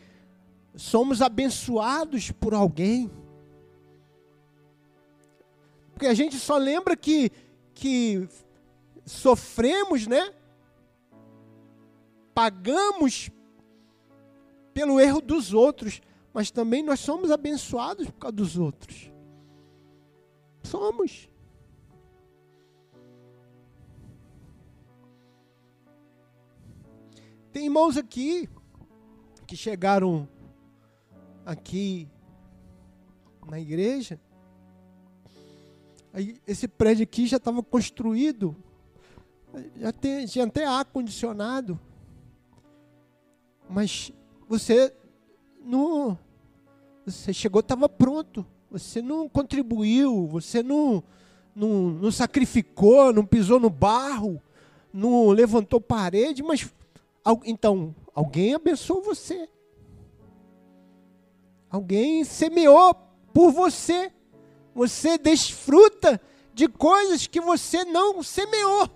somos 0.76 1.22
abençoados 1.22 2.32
por 2.32 2.54
alguém. 2.54 3.10
Porque 6.00 6.08
a 6.08 6.14
gente 6.14 6.38
só 6.38 6.56
lembra 6.56 6.96
que, 6.96 7.30
que 7.74 8.26
sofremos, 9.06 10.08
né? 10.08 10.34
Pagamos 12.34 13.30
pelo 14.74 14.98
erro 14.98 15.20
dos 15.20 15.54
outros, 15.54 16.02
mas 16.34 16.52
também 16.52 16.82
nós 16.82 17.02
somos 17.02 17.30
abençoados 17.32 18.06
por 18.06 18.18
causa 18.18 18.32
dos 18.32 18.58
outros. 18.58 19.12
Somos. 20.64 21.30
Tem 27.52 27.66
irmãos 27.66 27.98
aqui 27.98 28.48
que 29.46 29.58
chegaram 29.58 30.30
aqui 31.46 32.08
na 33.46 33.60
igreja. 33.60 34.18
Aí, 36.12 36.40
esse 36.48 36.68
prédio 36.68 37.04
aqui 37.04 37.28
já 37.28 37.38
estava 37.38 37.62
construído, 37.62 38.56
já 39.78 39.92
tem, 39.92 40.26
tinha 40.26 40.46
até 40.46 40.66
ar 40.66 40.86
condicionado. 40.86 41.80
Mas 43.70 44.12
você 44.48 44.94
não, 45.64 46.18
você 47.06 47.34
chegou, 47.34 47.60
estava 47.60 47.88
pronto. 47.88 48.46
Você 48.72 49.02
não 49.02 49.28
contribuiu, 49.28 50.28
você 50.28 50.62
não, 50.62 51.04
não, 51.56 51.90
não 51.90 52.12
sacrificou, 52.12 53.12
não 53.12 53.26
pisou 53.26 53.60
no 53.60 53.70
barro, 53.70 54.42
não 54.94 55.30
levantou 55.30 55.82
parede, 55.82 56.44
mas 56.44 56.72
então, 57.46 57.94
alguém 58.14 58.56
abençoou 58.56 59.02
você. 59.02 59.50
Alguém 61.70 62.24
semeou 62.24 62.96
por 63.34 63.52
você. 63.52 64.12
Você 64.80 65.18
desfruta 65.18 66.22
de 66.54 66.70
coisas 66.70 67.28
que 67.28 67.42
você 67.42 67.84
não 67.84 68.24
semeou. 68.24 68.90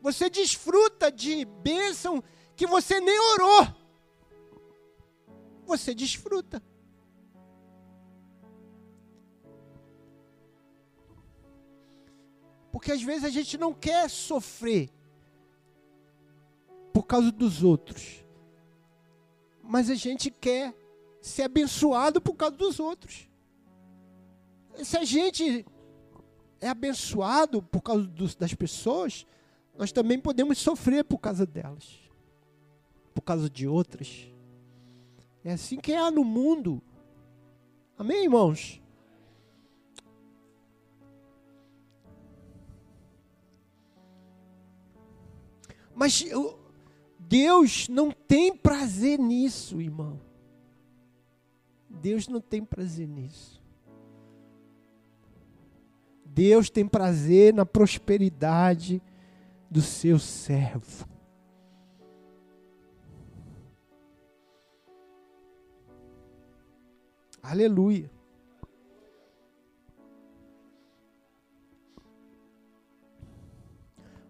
Você 0.00 0.30
desfruta 0.30 1.12
de 1.12 1.44
bênção 1.44 2.24
que 2.56 2.66
você 2.66 2.98
nem 2.98 3.20
orou. 3.20 3.68
Você 5.66 5.94
desfruta. 5.94 6.62
Porque 12.72 12.90
às 12.90 13.02
vezes 13.02 13.24
a 13.24 13.28
gente 13.28 13.58
não 13.58 13.74
quer 13.74 14.08
sofrer 14.08 14.88
por 16.90 17.02
causa 17.02 17.30
dos 17.30 17.62
outros. 17.62 18.24
Mas 19.62 19.90
a 19.90 19.94
gente 19.94 20.30
quer 20.30 20.74
ser 21.20 21.42
abençoado 21.42 22.18
por 22.18 22.34
causa 22.34 22.56
dos 22.56 22.80
outros. 22.80 23.27
Se 24.84 24.96
a 24.96 25.04
gente 25.04 25.66
é 26.60 26.68
abençoado 26.68 27.62
por 27.62 27.82
causa 27.82 28.08
das 28.38 28.54
pessoas, 28.54 29.26
nós 29.76 29.92
também 29.92 30.18
podemos 30.18 30.58
sofrer 30.58 31.04
por 31.04 31.18
causa 31.18 31.46
delas, 31.46 31.98
por 33.14 33.22
causa 33.22 33.48
de 33.48 33.66
outras. 33.66 34.28
É 35.44 35.52
assim 35.52 35.78
que 35.78 35.92
é 35.92 36.10
no 36.10 36.24
mundo. 36.24 36.82
Amém, 37.96 38.24
irmãos? 38.24 38.80
Mas 45.94 46.24
Deus 47.18 47.88
não 47.88 48.10
tem 48.12 48.56
prazer 48.56 49.18
nisso, 49.18 49.80
irmão. 49.80 50.20
Deus 51.88 52.28
não 52.28 52.40
tem 52.40 52.64
prazer 52.64 53.08
nisso. 53.08 53.57
Deus 56.38 56.70
tem 56.70 56.86
prazer 56.86 57.52
na 57.52 57.66
prosperidade 57.66 59.02
do 59.68 59.82
seu 59.82 60.20
servo. 60.20 61.04
Aleluia. 67.42 68.08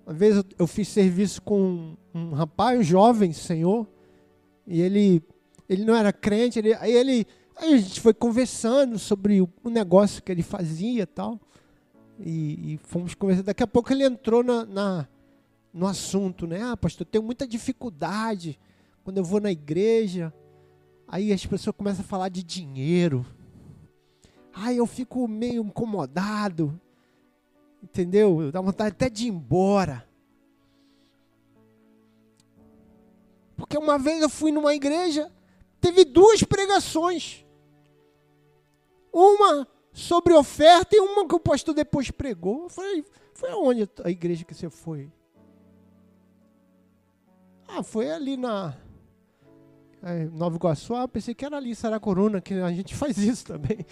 Uma 0.06 0.14
vez 0.14 0.42
eu, 0.58 0.66
fiz 0.66 0.88
serviço 0.88 1.42
com 1.42 1.60
um, 1.60 1.96
um 2.14 2.32
rapaz, 2.32 2.80
um 2.80 2.82
jovem 2.82 3.34
senhor, 3.34 3.86
e 4.66 4.80
ele, 4.80 5.22
ele 5.68 5.84
não 5.84 5.94
era 5.94 6.10
crente, 6.10 6.58
ele, 6.58 6.72
aí 6.72 6.92
ele, 6.92 7.26
aí 7.54 7.74
a 7.74 7.76
gente 7.76 8.00
foi 8.00 8.14
conversando 8.14 8.98
sobre 8.98 9.42
o, 9.42 9.48
o 9.62 9.68
negócio 9.68 10.22
que 10.22 10.32
ele 10.32 10.42
fazia 10.42 11.02
e 11.02 11.06
tal, 11.06 11.38
e, 12.18 12.74
e, 12.74 12.80
fomos 12.84 13.14
conversando. 13.14 13.46
Daqui 13.46 13.62
a 13.62 13.66
pouco 13.66 13.92
ele 13.92 14.04
entrou 14.04 14.42
na, 14.42 14.64
na, 14.64 15.08
no 15.72 15.86
assunto, 15.86 16.46
né? 16.46 16.62
Ah, 16.62 16.76
pastor, 16.76 17.06
eu 17.06 17.10
tenho 17.10 17.24
muita 17.24 17.46
dificuldade 17.46 18.58
quando 19.04 19.18
eu 19.18 19.24
vou 19.24 19.40
na 19.40 19.50
igreja, 19.50 20.32
aí 21.06 21.32
as 21.32 21.44
pessoas 21.46 21.74
começam 21.74 22.04
a 22.04 22.08
falar 22.08 22.28
de 22.28 22.42
dinheiro, 22.42 23.24
aí 24.52 24.76
eu 24.76 24.86
fico 24.86 25.26
meio 25.26 25.62
incomodado, 25.62 26.78
Entendeu? 27.82 28.50
Dá 28.50 28.60
vontade 28.60 28.90
até 28.90 29.08
de 29.08 29.26
ir 29.26 29.28
embora. 29.28 30.06
Porque 33.56 33.76
uma 33.76 33.98
vez 33.98 34.22
eu 34.22 34.28
fui 34.28 34.52
numa 34.52 34.74
igreja, 34.74 35.32
teve 35.80 36.04
duas 36.04 36.42
pregações. 36.42 37.44
Uma 39.12 39.66
sobre 39.98 40.32
oferta 40.32 40.94
e 40.96 41.00
uma 41.00 41.26
que 41.26 41.34
o 41.34 41.40
pastor 41.40 41.74
depois 41.74 42.08
pregou. 42.08 42.62
Eu 42.64 42.68
falei, 42.68 43.04
foi 43.34 43.50
aonde 43.50 43.88
a 44.04 44.10
igreja 44.10 44.44
que 44.44 44.54
você 44.54 44.70
foi? 44.70 45.10
Ah, 47.66 47.82
foi 47.82 48.08
ali 48.10 48.36
na 48.36 48.76
é, 50.00 50.26
Nova 50.26 50.54
Iguaçu. 50.54 50.94
Ah, 50.94 51.08
pensei 51.08 51.34
que 51.34 51.44
era 51.44 51.56
ali, 51.56 51.74
Saracuruna, 51.74 52.40
que 52.40 52.54
a 52.54 52.70
gente 52.70 52.94
faz 52.96 53.18
isso 53.18 53.44
também. 53.44 53.84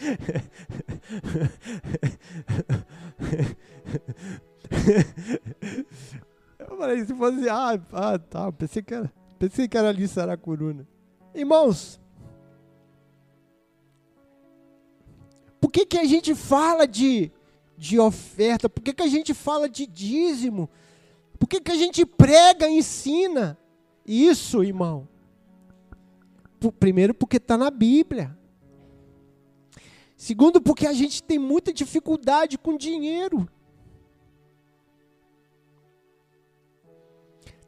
Eu 6.58 6.76
falei, 6.78 7.04
se 7.04 7.14
fosse, 7.14 7.48
ah, 7.48 7.80
ah 7.92 8.18
tá, 8.18 8.52
pensei 8.52 8.82
que 8.82 8.94
era, 8.94 9.12
pensei 9.40 9.66
que 9.66 9.76
era 9.76 9.88
ali 9.88 10.06
Saracuruna. 10.06 10.86
Irmãos, 11.34 12.00
que, 15.76 15.84
que 15.84 15.98
a 15.98 16.04
gente 16.04 16.34
fala 16.34 16.86
de, 16.86 17.30
de 17.76 18.00
oferta? 18.00 18.66
Por 18.66 18.82
que, 18.82 18.94
que 18.94 19.02
a 19.02 19.08
gente 19.08 19.34
fala 19.34 19.68
de 19.68 19.86
dízimo? 19.86 20.70
Por 21.38 21.46
que, 21.46 21.60
que 21.60 21.70
a 21.70 21.76
gente 21.76 22.06
prega, 22.06 22.66
ensina 22.66 23.58
isso, 24.06 24.64
irmão? 24.64 25.06
Primeiro, 26.80 27.12
porque 27.12 27.36
está 27.36 27.58
na 27.58 27.70
Bíblia. 27.70 28.34
Segundo, 30.16 30.62
porque 30.62 30.86
a 30.86 30.94
gente 30.94 31.22
tem 31.22 31.38
muita 31.38 31.74
dificuldade 31.74 32.56
com 32.56 32.74
dinheiro. 32.78 33.46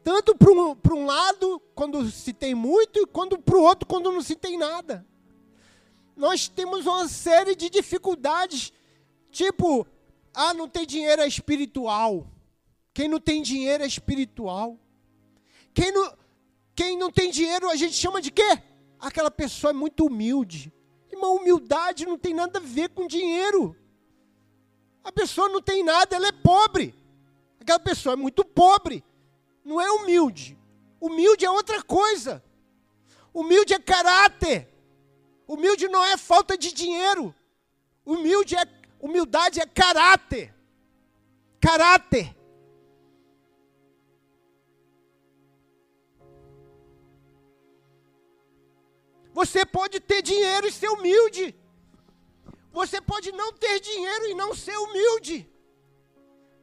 Tanto 0.02 0.34
para 0.34 0.50
um, 0.50 0.76
um 0.94 1.04
lado, 1.04 1.60
quando 1.74 2.10
se 2.10 2.32
tem 2.32 2.54
muito, 2.54 3.00
e 3.00 3.06
quando 3.06 3.38
para 3.38 3.58
o 3.58 3.62
outro, 3.62 3.86
quando 3.86 4.10
não 4.10 4.22
se 4.22 4.34
tem 4.34 4.56
nada. 4.56 5.06
Nós 6.18 6.48
temos 6.48 6.84
uma 6.84 7.08
série 7.08 7.54
de 7.54 7.70
dificuldades, 7.70 8.72
tipo, 9.30 9.86
ah, 10.34 10.52
não 10.52 10.68
tem 10.68 10.84
dinheiro 10.84 11.22
é 11.22 11.26
espiritual. 11.26 12.26
Quem 12.92 13.08
não 13.08 13.20
tem 13.20 13.40
dinheiro 13.40 13.84
é 13.84 13.86
espiritual. 13.86 14.78
Quem 15.72 15.90
não, 15.92 16.12
quem 16.74 16.98
não 16.98 17.10
tem 17.10 17.30
dinheiro 17.30 17.70
a 17.70 17.76
gente 17.76 17.94
chama 17.94 18.20
de 18.20 18.30
quê? 18.30 18.62
Aquela 18.98 19.30
pessoa 19.30 19.70
é 19.70 19.74
muito 19.74 20.04
humilde. 20.04 20.72
Irmão, 21.10 21.36
humildade 21.36 22.04
não 22.04 22.18
tem 22.18 22.34
nada 22.34 22.58
a 22.58 22.62
ver 22.62 22.90
com 22.90 23.06
dinheiro. 23.06 23.74
A 25.02 25.10
pessoa 25.10 25.48
não 25.48 25.62
tem 25.62 25.82
nada, 25.82 26.16
ela 26.16 26.26
é 26.26 26.32
pobre. 26.32 26.94
Aquela 27.58 27.80
pessoa 27.80 28.12
é 28.12 28.16
muito 28.16 28.44
pobre 28.44 29.02
não 29.68 29.78
é 29.78 29.90
humilde. 29.92 30.58
Humilde 30.98 31.44
é 31.44 31.50
outra 31.50 31.82
coisa. 31.82 32.42
Humilde 33.34 33.74
é 33.74 33.78
caráter. 33.78 34.66
Humilde 35.48 35.88
não 35.88 36.04
é 36.04 36.18
falta 36.18 36.58
de 36.58 36.70
dinheiro. 36.72 37.34
Humilde 38.04 38.54
é 38.54 38.64
humildade 39.00 39.58
é 39.60 39.66
caráter. 39.66 40.54
Caráter. 41.58 42.36
Você 49.32 49.64
pode 49.64 50.00
ter 50.00 50.20
dinheiro 50.20 50.66
e 50.66 50.72
ser 50.72 50.88
humilde. 50.88 51.54
Você 52.70 53.00
pode 53.00 53.32
não 53.32 53.52
ter 53.52 53.80
dinheiro 53.80 54.26
e 54.26 54.34
não 54.34 54.54
ser 54.54 54.76
humilde. 54.76 55.48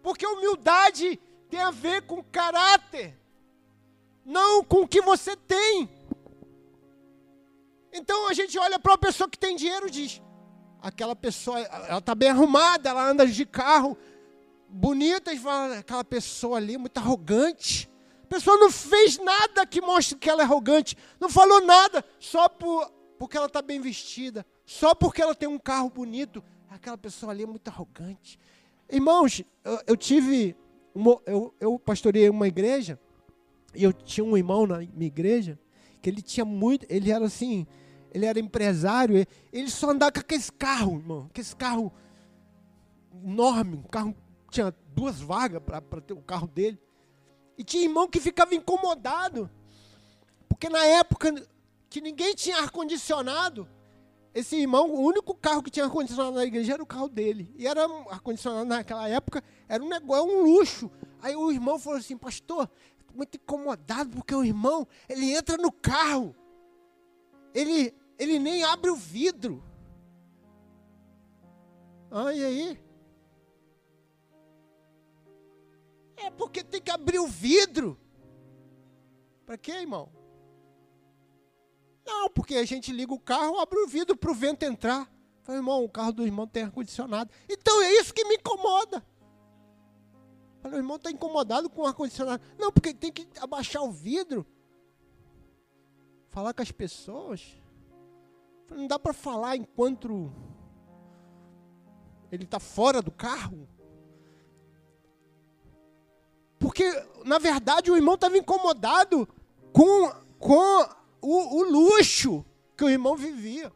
Porque 0.04 0.28
humildade 0.28 1.20
tem 1.50 1.62
a 1.62 1.72
ver 1.72 2.04
com 2.04 2.24
caráter, 2.24 3.18
não 4.24 4.64
com 4.64 4.82
o 4.82 4.88
que 4.88 5.02
você 5.02 5.36
tem. 5.36 5.90
Então 7.96 8.28
a 8.28 8.34
gente 8.34 8.58
olha 8.60 8.78
para 8.78 8.92
uma 8.92 8.98
pessoa 8.98 9.30
que 9.30 9.40
tem 9.40 9.56
dinheiro 9.56 9.88
e 9.88 9.92
diz: 9.92 10.22
aquela 10.82 11.16
pessoa, 11.16 11.60
ela 11.60 12.00
está 12.00 12.14
bem 12.14 12.30
arrumada, 12.30 12.90
ela 12.90 13.10
anda 13.10 13.26
de 13.26 13.46
carro 13.46 13.98
bonita, 14.68 15.32
e 15.32 15.40
fala, 15.40 15.78
aquela 15.80 16.04
pessoa 16.04 16.58
ali 16.58 16.76
é 16.76 16.78
muito 16.78 16.98
arrogante. 16.98 17.90
A 18.24 18.28
pessoa 18.28 18.58
não 18.58 18.70
fez 18.70 19.18
nada 19.18 19.66
que 19.66 19.80
mostre 19.80 20.18
que 20.18 20.30
ela 20.30 20.42
é 20.42 20.46
arrogante, 20.46 20.98
não 21.20 21.30
falou 21.30 21.62
nada, 21.62 22.04
só 22.20 22.50
por, 22.50 22.92
porque 23.18 23.38
ela 23.38 23.46
está 23.46 23.62
bem 23.62 23.80
vestida, 23.80 24.46
só 24.66 24.94
porque 24.94 25.22
ela 25.22 25.34
tem 25.34 25.48
um 25.48 25.60
carro 25.60 25.90
bonito. 25.90 26.44
Aquela 26.70 26.98
pessoa 26.98 27.32
ali 27.32 27.44
é 27.44 27.46
muito 27.46 27.68
arrogante. 27.70 28.38
Irmãos, 28.92 29.42
eu, 29.64 29.80
eu 29.88 29.98
tive 29.98 30.56
uma, 30.94 31.22
eu, 31.26 31.54
eu 31.60 31.80
pastoreei 31.80 32.30
uma 32.30 32.48
igreja 32.48 33.00
e 33.74 33.84
eu 33.84 33.94
tinha 33.94 34.26
um 34.26 34.36
irmão 34.36 34.68
na 34.68 34.80
minha 34.80 35.08
igreja 35.08 35.58
que 36.02 36.10
ele 36.10 36.22
tinha 36.22 36.46
muito, 36.46 36.86
ele 36.90 37.12
era 37.12 37.26
assim, 37.26 37.66
ele 38.16 38.26
era 38.26 38.40
empresário, 38.40 39.28
ele 39.52 39.70
só 39.70 39.90
andava 39.90 40.14
com 40.14 40.22
aquele 40.22 40.44
carro, 40.58 40.98
irmão, 40.98 41.28
aquele 41.30 41.56
carro 41.58 41.94
enorme, 43.24 43.76
um 43.76 43.84
carro 43.84 44.16
tinha 44.50 44.74
duas 44.94 45.20
vagas 45.20 45.62
para 45.62 46.00
ter 46.00 46.14
o 46.14 46.22
carro 46.22 46.48
dele. 46.48 46.80
E 47.58 47.64
tinha 47.64 47.84
irmão 47.84 48.08
que 48.08 48.22
ficava 48.22 48.56
incomodado, 48.56 49.50
porque 50.48 50.70
na 50.70 50.86
época 50.86 51.46
que 51.90 52.00
ninguém 52.00 52.34
tinha 52.34 52.58
ar-condicionado, 52.60 53.68
esse 54.34 54.56
irmão, 54.56 54.90
o 54.90 55.02
único 55.02 55.36
carro 55.36 55.62
que 55.62 55.70
tinha 55.70 55.86
ar-condicionado 55.86 56.36
na 56.36 56.46
igreja 56.46 56.74
era 56.74 56.84
o 56.84 56.86
carro 56.86 57.10
dele. 57.10 57.54
E 57.58 57.68
era 57.68 57.84
ar-condicionado 58.10 58.66
naquela 58.66 59.10
época, 59.10 59.44
era 59.68 59.84
um 59.84 59.90
negócio, 59.90 60.26
um 60.26 60.42
luxo. 60.42 60.90
Aí 61.22 61.36
o 61.36 61.52
irmão 61.52 61.78
falou 61.78 62.00
assim, 62.00 62.18
pastor, 62.18 62.70
muito 63.14 63.36
incomodado, 63.36 64.10
porque 64.10 64.34
o 64.34 64.44
irmão, 64.44 64.88
ele 65.10 65.34
entra 65.34 65.58
no 65.58 65.72
carro. 65.72 66.34
Ele, 67.54 67.94
ele 68.18 68.40
nem 68.40 68.64
abre 68.64 68.90
o 68.90 68.96
vidro. 68.96 69.64
Ah, 72.12 72.34
e 72.34 72.44
aí? 72.44 72.80
É 76.18 76.30
porque 76.30 76.64
tem 76.64 76.82
que 76.82 76.92
abrir 76.92 77.20
o 77.20 77.28
vidro. 77.28 78.00
Para 79.46 79.58
quê, 79.58 79.72
irmão? 79.74 80.10
Não, 82.06 82.30
porque 82.30 82.56
a 82.56 82.66
gente 82.66 82.92
liga 82.92 83.14
o 83.14 83.20
carro, 83.20 83.60
abre 83.60 83.80
o 83.80 83.88
vidro 83.88 84.16
para 84.16 84.32
o 84.32 84.36
vento 84.36 84.64
entrar. 84.64 85.12
Falei, 85.44 85.60
irmão, 85.60 85.84
o 85.84 85.90
carro 85.90 86.14
do 86.14 86.26
irmão 86.26 86.48
tem 86.48 86.64
ar-condicionado. 86.64 87.32
Então 87.50 87.82
é 87.82 87.92
isso 87.94 88.14
que 88.14 88.26
me 88.26 88.36
incomoda. 88.36 89.06
Falei, 90.62 90.80
o 90.80 90.82
irmão 90.82 90.96
está 90.96 91.12
incomodado 91.12 91.70
com 91.70 91.82
o 91.82 91.86
ar-condicionado. 91.86 92.42
Não, 92.58 92.72
porque 92.72 92.94
tem 92.94 93.12
que 93.12 93.28
abaixar 93.40 93.84
o 93.84 93.92
vidro. 93.92 94.46
Falar 96.30 96.54
com 96.54 96.62
as 96.62 96.72
pessoas. 96.72 97.56
Não 98.70 98.88
dá 98.88 98.98
para 98.98 99.14
falar 99.14 99.56
enquanto 99.56 100.32
ele 102.32 102.44
está 102.44 102.60
fora 102.60 103.02
do 103.02 103.12
carro. 103.12 103.68
Porque, 106.60 106.84
na 107.24 107.38
verdade, 107.38 107.92
o 107.92 107.96
irmão 107.96 108.16
estava 108.16 108.38
incomodado 108.38 109.28
com, 109.72 110.10
com 110.40 110.90
o, 111.22 111.58
o 111.58 111.64
luxo 111.64 112.46
que 112.76 112.84
o 112.84 112.90
irmão 112.90 113.16
vivia. 113.16 113.72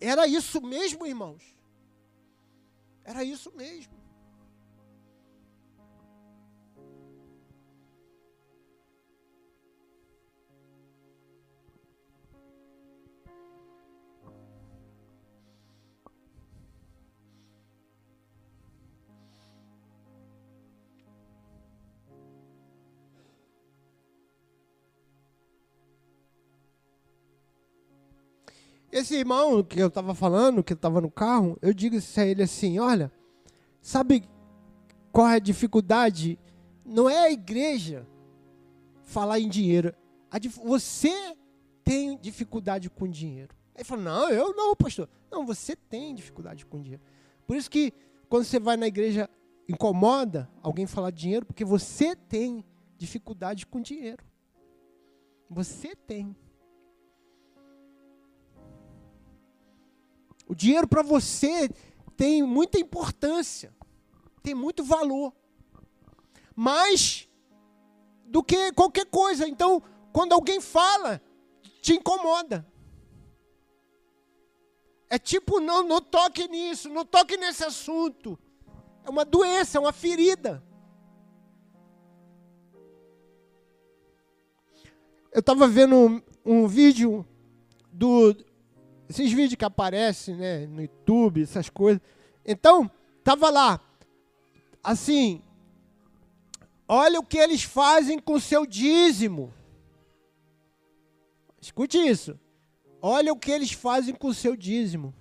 Era 0.00 0.26
isso 0.26 0.60
mesmo, 0.60 1.06
irmãos. 1.06 1.56
Era 3.04 3.22
isso 3.22 3.52
mesmo. 3.54 3.95
Esse 28.96 29.14
irmão 29.14 29.62
que 29.62 29.78
eu 29.78 29.88
estava 29.88 30.14
falando, 30.14 30.64
que 30.64 30.72
estava 30.72 31.02
no 31.02 31.10
carro, 31.10 31.58
eu 31.60 31.74
digo 31.74 31.96
a 31.96 32.24
ele 32.24 32.42
assim: 32.42 32.78
olha, 32.78 33.12
sabe 33.82 34.24
qual 35.12 35.28
é 35.28 35.34
a 35.34 35.38
dificuldade? 35.38 36.38
Não 36.82 37.10
é 37.10 37.26
a 37.26 37.30
igreja 37.30 38.06
falar 39.02 39.38
em 39.38 39.50
dinheiro. 39.50 39.94
Você 40.64 41.36
tem 41.84 42.16
dificuldade 42.16 42.88
com 42.88 43.06
dinheiro. 43.06 43.54
Ele 43.74 43.84
falou: 43.84 44.02
não, 44.02 44.30
eu 44.30 44.56
não, 44.56 44.74
pastor. 44.74 45.10
Não, 45.30 45.44
você 45.44 45.76
tem 45.76 46.14
dificuldade 46.14 46.64
com 46.64 46.80
dinheiro. 46.80 47.02
Por 47.46 47.54
isso 47.54 47.70
que 47.70 47.92
quando 48.30 48.44
você 48.44 48.58
vai 48.58 48.78
na 48.78 48.86
igreja, 48.86 49.28
incomoda 49.68 50.50
alguém 50.62 50.86
falar 50.86 51.10
de 51.10 51.20
dinheiro, 51.20 51.44
porque 51.44 51.66
você 51.66 52.16
tem 52.16 52.64
dificuldade 52.96 53.66
com 53.66 53.78
dinheiro. 53.82 54.24
Você 55.50 55.94
tem. 55.94 56.34
O 60.46 60.54
dinheiro 60.54 60.86
para 60.86 61.02
você 61.02 61.68
tem 62.16 62.42
muita 62.42 62.78
importância, 62.78 63.74
tem 64.42 64.54
muito 64.54 64.84
valor. 64.84 65.34
Mais 66.54 67.28
do 68.24 68.42
que 68.42 68.72
qualquer 68.72 69.06
coisa. 69.06 69.46
Então, 69.46 69.82
quando 70.12 70.32
alguém 70.32 70.60
fala, 70.60 71.20
te 71.82 71.94
incomoda. 71.94 72.66
É 75.08 75.18
tipo, 75.18 75.60
não, 75.60 75.86
não 75.86 76.00
toque 76.00 76.48
nisso, 76.48 76.88
não 76.88 77.04
toque 77.04 77.36
nesse 77.36 77.64
assunto. 77.64 78.38
É 79.04 79.10
uma 79.10 79.24
doença, 79.24 79.78
é 79.78 79.80
uma 79.80 79.92
ferida. 79.92 80.62
Eu 85.30 85.40
estava 85.40 85.68
vendo 85.68 85.94
um, 85.94 86.22
um, 86.44 86.66
vídeo 86.66 87.24
do. 87.92 88.34
Esses 89.08 89.32
vídeos 89.32 89.54
que 89.54 89.64
aparecem 89.64 90.34
né, 90.34 90.66
no 90.66 90.82
YouTube, 90.82 91.42
essas 91.42 91.68
coisas. 91.68 92.00
Então, 92.44 92.90
estava 93.18 93.50
lá, 93.50 93.80
assim, 94.82 95.42
olha 96.88 97.20
o 97.20 97.24
que 97.24 97.38
eles 97.38 97.62
fazem 97.62 98.18
com 98.18 98.34
o 98.34 98.40
seu 98.40 98.66
dízimo. 98.66 99.52
Escute 101.60 101.98
isso. 101.98 102.38
Olha 103.00 103.32
o 103.32 103.38
que 103.38 103.50
eles 103.50 103.72
fazem 103.72 104.14
com 104.14 104.28
o 104.28 104.34
seu 104.34 104.56
dízimo. 104.56 105.14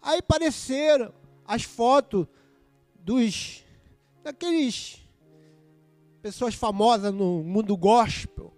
Aí 0.00 0.18
apareceram 0.18 1.12
as 1.44 1.62
fotos 1.62 2.26
dos 2.94 3.64
daqueles 4.22 5.04
pessoas 6.20 6.54
famosas 6.54 7.12
no 7.12 7.42
mundo 7.42 7.76
gospel. 7.76 8.52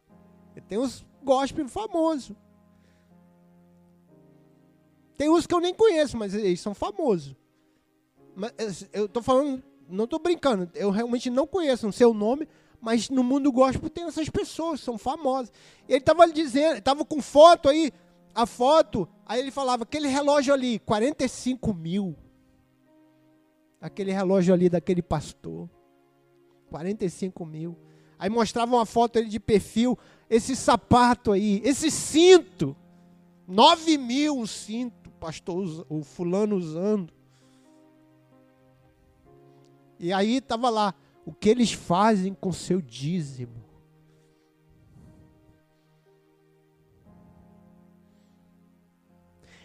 Tem 0.68 0.78
uns 0.78 1.04
gospel 1.22 1.68
famosos. 1.68 2.34
Tem 5.16 5.28
uns 5.28 5.46
que 5.46 5.54
eu 5.54 5.60
nem 5.60 5.74
conheço, 5.74 6.16
mas 6.16 6.34
eles 6.34 6.60
são 6.60 6.74
famosos. 6.74 7.34
Mas 8.34 8.88
eu 8.92 9.06
estou 9.06 9.22
falando, 9.22 9.62
não 9.88 10.04
estou 10.04 10.18
brincando, 10.18 10.70
eu 10.74 10.90
realmente 10.90 11.28
não 11.28 11.46
conheço, 11.46 11.88
o 11.88 12.14
nome, 12.14 12.48
mas 12.80 13.10
no 13.10 13.22
mundo 13.22 13.52
gospel 13.52 13.88
tem 13.90 14.04
essas 14.04 14.28
pessoas, 14.28 14.80
são 14.80 14.98
famosas. 14.98 15.52
Ele 15.88 15.98
estava 15.98 16.26
dizendo, 16.30 16.78
estava 16.78 17.04
com 17.04 17.20
foto 17.20 17.68
aí, 17.68 17.92
a 18.34 18.46
foto, 18.46 19.08
aí 19.26 19.38
ele 19.38 19.50
falava, 19.50 19.84
aquele 19.84 20.08
relógio 20.08 20.54
ali, 20.54 20.78
45 20.80 21.74
mil. 21.74 22.16
Aquele 23.80 24.12
relógio 24.12 24.54
ali 24.54 24.68
daquele 24.68 25.02
pastor. 25.02 25.68
45 26.70 27.44
mil. 27.44 27.76
Aí 28.18 28.30
mostrava 28.30 28.74
uma 28.76 28.86
foto 28.86 29.18
ele 29.18 29.28
de 29.28 29.40
perfil, 29.40 29.98
esse 30.30 30.56
sapato 30.56 31.32
aí, 31.32 31.60
esse 31.64 31.90
cinto. 31.90 32.76
9 33.46 33.98
mil 33.98 34.38
o 34.38 34.46
cinto, 34.46 35.01
pastor, 35.22 35.86
o 35.88 36.02
fulano 36.02 36.56
usando. 36.56 37.14
E 39.96 40.12
aí 40.12 40.38
estava 40.38 40.68
lá, 40.68 40.92
o 41.24 41.32
que 41.32 41.48
eles 41.48 41.72
fazem 41.72 42.34
com 42.34 42.52
seu 42.52 42.82
dízimo. 42.82 43.64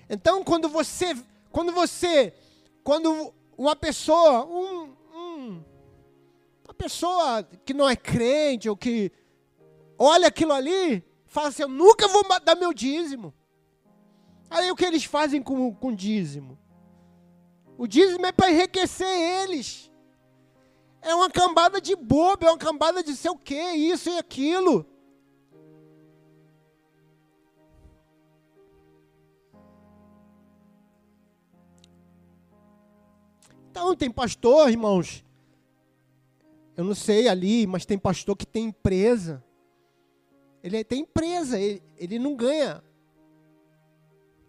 Então, 0.08 0.44
quando 0.44 0.70
você, 0.70 1.16
quando 1.52 1.72
você, 1.72 2.36
quando 2.84 3.34
uma 3.58 3.76
pessoa, 3.76 4.46
um, 4.46 4.96
um, 5.12 5.64
uma 6.66 6.74
pessoa 6.78 7.42
que 7.66 7.74
não 7.74 7.90
é 7.90 7.96
crente 7.96 8.70
ou 8.70 8.78
que 8.78 9.12
olha 9.98 10.28
aquilo 10.28 10.54
ali, 10.54 11.04
fala 11.26 11.48
assim: 11.48 11.64
Eu 11.64 11.68
nunca 11.68 12.08
vou 12.08 12.24
dar 12.46 12.56
meu 12.56 12.72
dízimo. 12.72 13.34
Aí 14.50 14.72
o 14.72 14.76
que 14.76 14.86
eles 14.86 15.04
fazem 15.04 15.42
com 15.42 15.76
o 15.80 15.96
dízimo? 15.96 16.58
O 17.78 17.86
dízimo 17.86 18.26
é 18.26 18.32
para 18.32 18.52
enriquecer 18.52 19.08
eles. 19.08 19.92
É 21.02 21.14
uma 21.14 21.30
cambada 21.30 21.80
de 21.80 21.96
bobo, 21.96 22.46
é 22.46 22.50
uma 22.50 22.58
cambada 22.58 23.04
de 23.04 23.16
sei 23.16 23.32
o 23.32 23.38
que, 23.38 23.56
isso 23.56 24.10
e 24.10 24.18
aquilo. 24.18 24.86
Então, 33.70 33.96
tem 33.96 34.10
pastor, 34.10 34.70
irmãos. 34.72 35.24
Eu 36.76 36.84
não 36.84 36.96
sei 36.96 37.28
ali, 37.28 37.68
mas 37.68 37.86
tem 37.86 37.98
pastor 37.98 38.36
que 38.36 38.46
tem 38.46 38.66
empresa. 38.66 39.44
Ele 40.64 40.84
tem 40.84 41.02
empresa, 41.02 41.60
ele, 41.60 41.84
ele 41.96 42.18
não 42.18 42.36
ganha. 42.36 42.84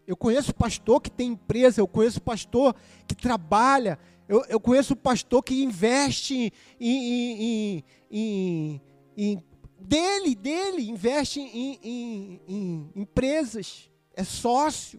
Eu 0.08 0.16
conheço 0.16 0.54
pastor 0.54 1.02
que 1.02 1.10
tem 1.10 1.32
empresa, 1.32 1.82
eu 1.82 1.86
conheço 1.86 2.18
pastor 2.18 2.74
que 3.06 3.14
trabalha, 3.14 3.98
eu, 4.26 4.42
eu 4.48 4.58
conheço 4.58 4.96
pastor 4.96 5.42
que 5.42 5.62
investe 5.62 6.50
em, 6.80 6.90
em, 6.90 7.84
em, 8.10 8.80
em 9.14 9.44
dele, 9.78 10.34
dele, 10.34 10.88
investe 10.88 11.40
em, 11.40 12.40
em, 12.48 12.90
empresas, 12.96 13.90
é 14.14 14.24
sócio. 14.24 14.98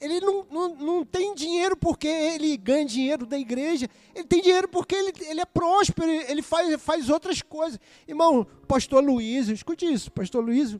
Ele 0.00 0.20
não, 0.20 0.44
não, 0.50 0.74
não 0.74 1.04
tem 1.04 1.32
dinheiro 1.32 1.76
porque 1.76 2.08
ele 2.08 2.56
ganha 2.56 2.84
dinheiro 2.84 3.24
da 3.26 3.38
igreja, 3.38 3.88
ele 4.12 4.26
tem 4.26 4.42
dinheiro 4.42 4.66
porque 4.66 4.96
ele, 4.96 5.12
ele 5.20 5.40
é 5.40 5.44
próspero, 5.44 6.10
ele 6.10 6.42
faz, 6.42 6.82
faz 6.82 7.08
outras 7.08 7.42
coisas. 7.42 7.78
Irmão, 8.08 8.44
pastor 8.66 9.04
Luiz, 9.04 9.46
escute 9.46 9.86
isso, 9.86 10.10
pastor 10.10 10.44
Luiz, 10.44 10.76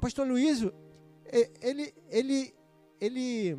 pastor 0.00 0.26
Luiz, 0.26 0.64
ele, 1.60 1.94
ele, 2.10 2.54
ele 3.00 3.58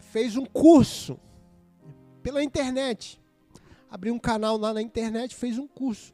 fez 0.00 0.36
um 0.36 0.44
curso 0.44 1.18
pela 2.22 2.42
internet. 2.42 3.20
Abriu 3.90 4.14
um 4.14 4.18
canal 4.18 4.56
lá 4.58 4.74
na 4.74 4.82
internet, 4.82 5.34
fez 5.34 5.58
um 5.58 5.66
curso. 5.66 6.12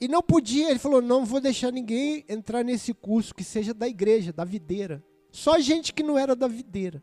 E 0.00 0.06
não 0.08 0.22
podia, 0.22 0.70
ele 0.70 0.78
falou: 0.78 1.02
não 1.02 1.24
vou 1.24 1.40
deixar 1.40 1.70
ninguém 1.72 2.24
entrar 2.28 2.64
nesse 2.64 2.94
curso 2.94 3.34
que 3.34 3.44
seja 3.44 3.74
da 3.74 3.88
igreja, 3.88 4.32
da 4.32 4.44
videira. 4.44 5.02
Só 5.30 5.58
gente 5.58 5.92
que 5.92 6.02
não 6.02 6.16
era 6.16 6.34
da 6.34 6.48
videira. 6.48 7.02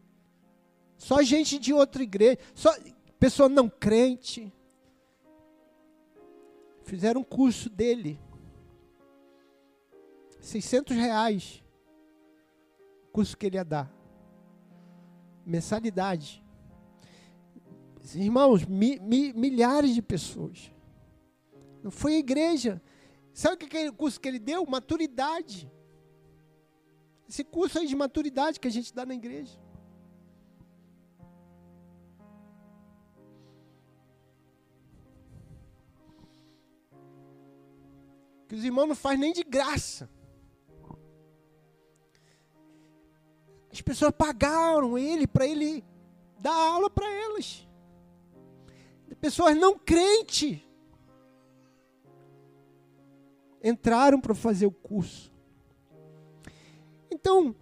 Só 0.97 1.21
gente 1.21 1.59
de 1.59 1.73
outra 1.73 2.01
igreja. 2.01 2.39
Só 2.53 2.73
pessoa 3.19 3.49
não 3.49 3.69
crente. 3.69 4.51
Fizeram 6.83 7.21
um 7.21 7.23
curso 7.23 7.69
dele. 7.69 8.19
600 10.45 10.95
reais. 10.95 11.63
O 13.07 13.11
curso 13.11 13.35
que 13.37 13.45
ele 13.47 13.57
ia 13.57 13.65
dar 13.65 13.91
mensalidade. 15.45 16.43
Irmãos, 18.13 18.65
mi, 18.65 18.99
mi, 18.99 19.33
milhares 19.33 19.93
de 19.93 20.01
pessoas. 20.01 20.71
Não 21.83 21.91
foi 21.91 22.15
a 22.15 22.19
igreja. 22.19 22.81
Sabe 23.33 23.55
o 23.55 23.57
que 23.67 23.77
é 23.77 23.89
o 23.89 23.93
curso 23.93 24.19
que 24.19 24.27
ele 24.27 24.39
deu? 24.39 24.65
Maturidade. 24.65 25.71
Esse 27.27 27.43
curso 27.43 27.79
aí 27.79 27.87
de 27.87 27.95
maturidade 27.95 28.59
que 28.59 28.67
a 28.67 28.71
gente 28.71 28.93
dá 28.93 29.05
na 29.05 29.15
igreja. 29.15 29.59
Que 38.47 38.55
os 38.55 38.63
irmãos 38.63 38.87
não 38.87 38.95
fazem 38.95 39.19
nem 39.19 39.33
de 39.33 39.43
graça. 39.43 40.09
As 43.75 43.81
pessoas 43.81 44.13
pagaram 44.17 44.97
ele 44.97 45.27
para 45.27 45.45
ele 45.45 45.83
dar 46.39 46.55
aula 46.55 46.89
para 46.89 47.11
elas. 47.11 47.67
Pessoas 49.19 49.57
não 49.57 49.77
crentes 49.77 50.61
entraram 53.61 54.21
para 54.21 54.33
fazer 54.33 54.65
o 54.65 54.71
curso. 54.71 55.29
Então, 57.11 57.53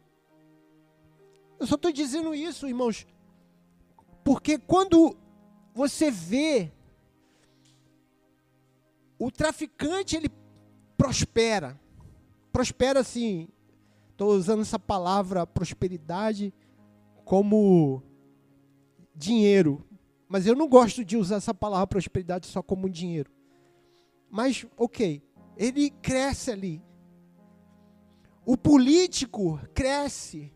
eu 1.60 1.66
só 1.66 1.74
estou 1.74 1.92
dizendo 1.92 2.36
isso, 2.36 2.68
irmãos, 2.68 3.08
porque 4.24 4.60
quando 4.60 5.18
você 5.74 6.12
vê 6.12 6.72
o 9.18 9.32
traficante, 9.32 10.16
ele 10.16 10.30
prospera. 10.96 11.80
Prospera 12.52 13.00
assim, 13.00 13.48
Estou 14.14 14.30
usando 14.30 14.62
essa 14.62 14.78
palavra 14.78 15.46
prosperidade 15.46 16.54
como 17.26 18.02
dinheiro. 19.16 19.84
Mas 20.30 20.46
eu 20.46 20.56
não 20.56 20.68
gosto 20.70 21.04
de 21.04 21.18
usar 21.18 21.38
essa 21.38 21.54
palavra 21.54 21.88
prosperidade 21.88 22.46
só 22.46 22.62
como 22.62 22.90
dinheiro. 22.90 23.32
Mas, 24.30 24.66
ok, 24.78 25.22
ele 25.58 25.90
cresce 25.90 26.52
ali. 26.52 26.82
O 28.46 28.56
político 28.56 29.60
cresce 29.74 30.54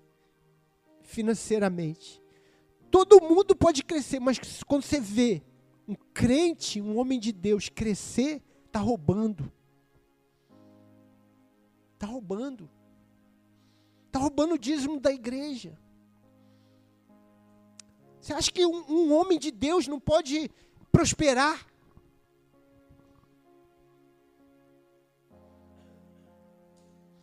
financeiramente. 1.02 2.22
Todo 2.92 3.22
mundo 3.22 3.56
pode 3.56 3.84
crescer, 3.84 4.20
mas 4.20 4.40
quando 4.66 4.84
você 4.84 5.00
vê 5.00 5.42
um 5.88 5.96
crente, 6.14 6.80
um 6.80 7.00
homem 7.00 7.20
de 7.20 7.32
Deus 7.32 7.70
crescer, 7.70 8.44
está 8.68 8.80
roubando. 8.80 9.52
Está 11.96 12.06
roubando. 12.06 12.70
Está 14.08 14.20
roubando 14.20 14.56
o 14.56 14.58
dízimo 14.58 15.00
da 15.00 15.12
igreja. 15.12 15.78
Você 18.20 18.34
acha 18.34 18.52
que 18.52 18.66
um, 18.66 18.84
um 18.90 19.14
homem 19.14 19.40
de 19.40 19.52
Deus 19.52 19.88
não 19.88 20.00
pode 20.00 20.52
prosperar? 20.92 21.66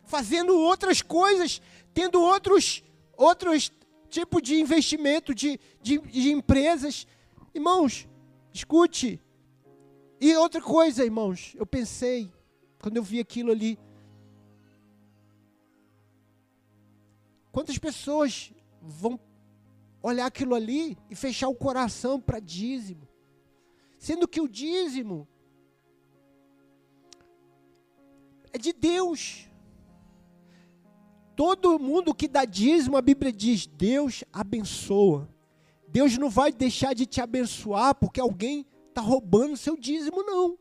fazendo 0.05 0.57
outras 0.57 1.01
coisas, 1.01 1.61
tendo 1.93 2.21
outros, 2.21 2.83
outros 3.17 3.71
tipos 4.09 4.41
de 4.41 4.55
investimento 4.59 5.33
de, 5.33 5.59
de, 5.81 5.97
de 5.99 6.31
empresas. 6.31 7.05
Irmãos, 7.53 8.07
escute. 8.53 9.21
E 10.21 10.33
outra 10.37 10.61
coisa, 10.61 11.03
irmãos, 11.03 11.53
eu 11.55 11.65
pensei, 11.65 12.31
quando 12.81 12.97
eu 12.97 13.03
vi 13.03 13.19
aquilo 13.19 13.51
ali, 13.51 13.77
quantas 17.55 17.77
pessoas 17.77 18.51
vão 18.81 19.17
olhar 20.03 20.25
aquilo 20.25 20.53
ali 20.53 20.97
e 21.09 21.15
fechar 21.15 21.47
o 21.47 21.55
coração 21.55 22.19
para 22.19 22.37
dízimo? 22.37 23.07
Sendo 23.97 24.27
que 24.27 24.41
o 24.41 24.47
dízimo 24.49 25.25
é 28.51 28.57
de 28.57 28.73
Deus. 28.73 29.49
Todo 31.33 31.79
mundo 31.79 32.13
que 32.13 32.27
dá 32.27 32.43
dízimo, 32.43 32.97
a 32.97 33.01
Bíblia 33.01 33.31
diz: 33.31 33.65
Deus 33.65 34.25
abençoa. 34.33 35.33
Deus 35.87 36.17
não 36.17 36.29
vai 36.29 36.51
deixar 36.51 36.93
de 36.93 37.05
te 37.05 37.21
abençoar 37.21 37.95
porque 37.95 38.19
alguém 38.19 38.67
está 38.89 38.99
roubando 38.99 39.55
seu 39.55 39.77
dízimo, 39.77 40.23
não. 40.23 40.59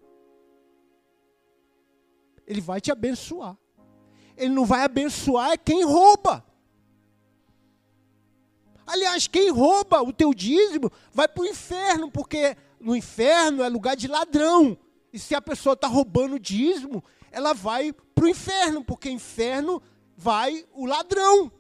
Ele 2.47 2.61
vai 2.61 2.81
te 2.81 2.93
abençoar. 2.93 3.59
Ele 4.37 4.55
não 4.55 4.65
vai 4.65 4.85
abençoar 4.85 5.51
é 5.51 5.57
quem 5.57 5.83
rouba. 5.83 6.54
Aliás, 8.87 9.27
quem 9.27 9.51
rouba 9.51 10.03
o 10.03 10.13
teu 10.13 10.35
dízimo 10.35 10.91
vai 11.13 11.27
para 11.27 11.43
o 11.43 11.47
inferno, 11.47 12.11
porque 12.11 12.57
no 12.81 12.95
inferno 12.95 13.63
é 13.63 13.69
lugar 13.69 13.97
de 13.97 14.09
ladrão. 14.09 14.77
E 15.13 15.19
se 15.19 15.35
a 15.35 15.41
pessoa 15.41 15.75
está 15.75 15.87
roubando 15.87 16.37
o 16.37 16.41
dízimo, 16.41 17.03
ela 17.31 17.53
vai 17.53 17.93
para 18.15 18.25
o 18.25 18.29
inferno, 18.29 18.85
porque 18.85 19.11
inferno 19.11 19.83
vai 20.17 20.65
o 20.73 20.87
ladrão. 20.87 21.51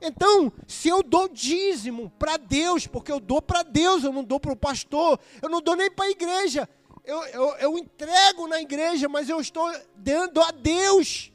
Então, 0.00 0.52
se 0.66 0.88
eu 0.88 1.02
dou 1.02 1.28
dízimo 1.28 2.10
para 2.18 2.36
Deus, 2.36 2.88
porque 2.88 3.12
eu 3.12 3.20
dou 3.20 3.40
para 3.40 3.62
Deus, 3.62 4.02
eu 4.02 4.12
não 4.12 4.24
dou 4.24 4.40
para 4.40 4.52
o 4.52 4.56
pastor, 4.56 5.18
eu 5.40 5.48
não 5.48 5.60
dou 5.60 5.76
nem 5.76 5.90
para 5.90 6.06
a 6.06 6.10
igreja, 6.10 6.68
eu, 7.04 7.24
eu, 7.26 7.48
eu 7.56 7.78
entrego 7.78 8.46
na 8.48 8.60
igreja, 8.60 9.08
mas 9.08 9.28
eu 9.28 9.40
estou 9.40 9.70
dando 9.96 10.40
a 10.40 10.50
Deus. 10.50 11.31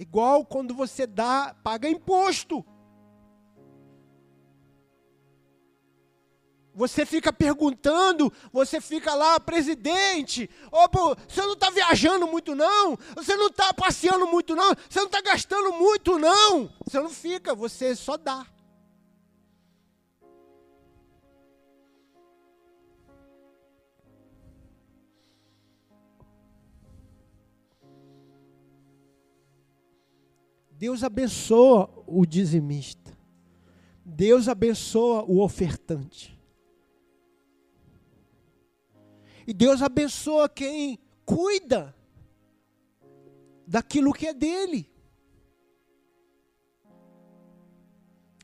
Igual 0.00 0.46
quando 0.46 0.72
você 0.72 1.06
dá, 1.06 1.54
paga 1.62 1.86
imposto. 1.86 2.64
Você 6.74 7.04
fica 7.04 7.30
perguntando, 7.30 8.32
você 8.50 8.80
fica 8.80 9.12
lá, 9.12 9.38
presidente, 9.38 10.48
oh, 10.72 10.88
você 11.28 11.42
não 11.42 11.52
está 11.52 11.68
viajando 11.68 12.26
muito 12.26 12.54
não, 12.54 12.96
você 13.14 13.36
não 13.36 13.48
está 13.48 13.74
passeando 13.74 14.26
muito 14.26 14.56
não, 14.56 14.74
você 14.88 15.00
não 15.00 15.06
está 15.06 15.20
gastando 15.20 15.70
muito 15.74 16.18
não. 16.18 16.72
Você 16.82 16.98
não 16.98 17.10
fica, 17.10 17.54
você 17.54 17.94
só 17.94 18.16
dá. 18.16 18.46
Deus 30.80 31.04
abençoa 31.04 31.90
o 32.06 32.24
dizimista. 32.24 33.14
Deus 34.02 34.48
abençoa 34.48 35.22
o 35.24 35.42
ofertante. 35.42 36.34
E 39.46 39.52
Deus 39.52 39.82
abençoa 39.82 40.48
quem 40.48 40.98
cuida 41.26 41.94
daquilo 43.66 44.14
que 44.14 44.26
é 44.26 44.32
dele. 44.32 44.90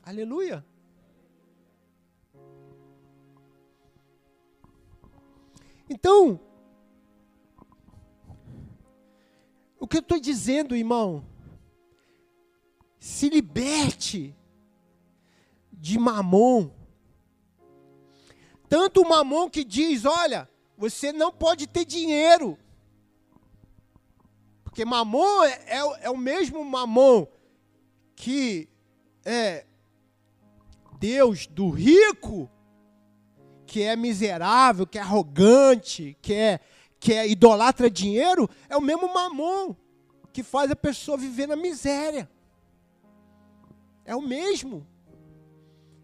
Aleluia. 0.03 0.63
Então, 5.89 6.39
o 9.79 9.87
que 9.87 9.97
eu 9.97 10.01
estou 10.01 10.19
dizendo, 10.19 10.75
irmão, 10.75 11.25
se 13.07 13.29
liberte 13.29 14.35
de 15.71 15.97
mamon. 15.97 16.69
Tanto 18.67 19.01
o 19.01 19.07
mamon 19.07 19.49
que 19.49 19.63
diz: 19.63 20.03
olha, 20.03 20.47
você 20.77 21.13
não 21.13 21.31
pode 21.31 21.67
ter 21.67 21.85
dinheiro. 21.85 22.59
Porque 24.61 24.83
mamon 24.83 25.43
é, 25.45 25.77
é, 25.77 25.79
é 26.01 26.09
o 26.09 26.17
mesmo 26.17 26.63
mamon 26.65 27.25
que 28.13 28.67
é 29.23 29.65
Deus 30.99 31.47
do 31.47 31.69
rico, 31.69 32.51
que 33.65 33.83
é 33.83 33.95
miserável, 33.95 34.85
que 34.85 34.97
é 34.97 35.01
arrogante, 35.01 36.17
que 36.21 36.33
é, 36.33 36.59
que 36.99 37.13
é 37.13 37.25
idolatra 37.25 37.89
dinheiro, 37.89 38.49
é 38.67 38.75
o 38.75 38.81
mesmo 38.81 39.11
mamon 39.13 39.73
que 40.33 40.43
faz 40.43 40.69
a 40.69 40.75
pessoa 40.75 41.17
viver 41.17 41.47
na 41.47 41.55
miséria. 41.55 42.29
É 44.07 44.15
o 44.15 44.21
mesmo. 44.21 44.87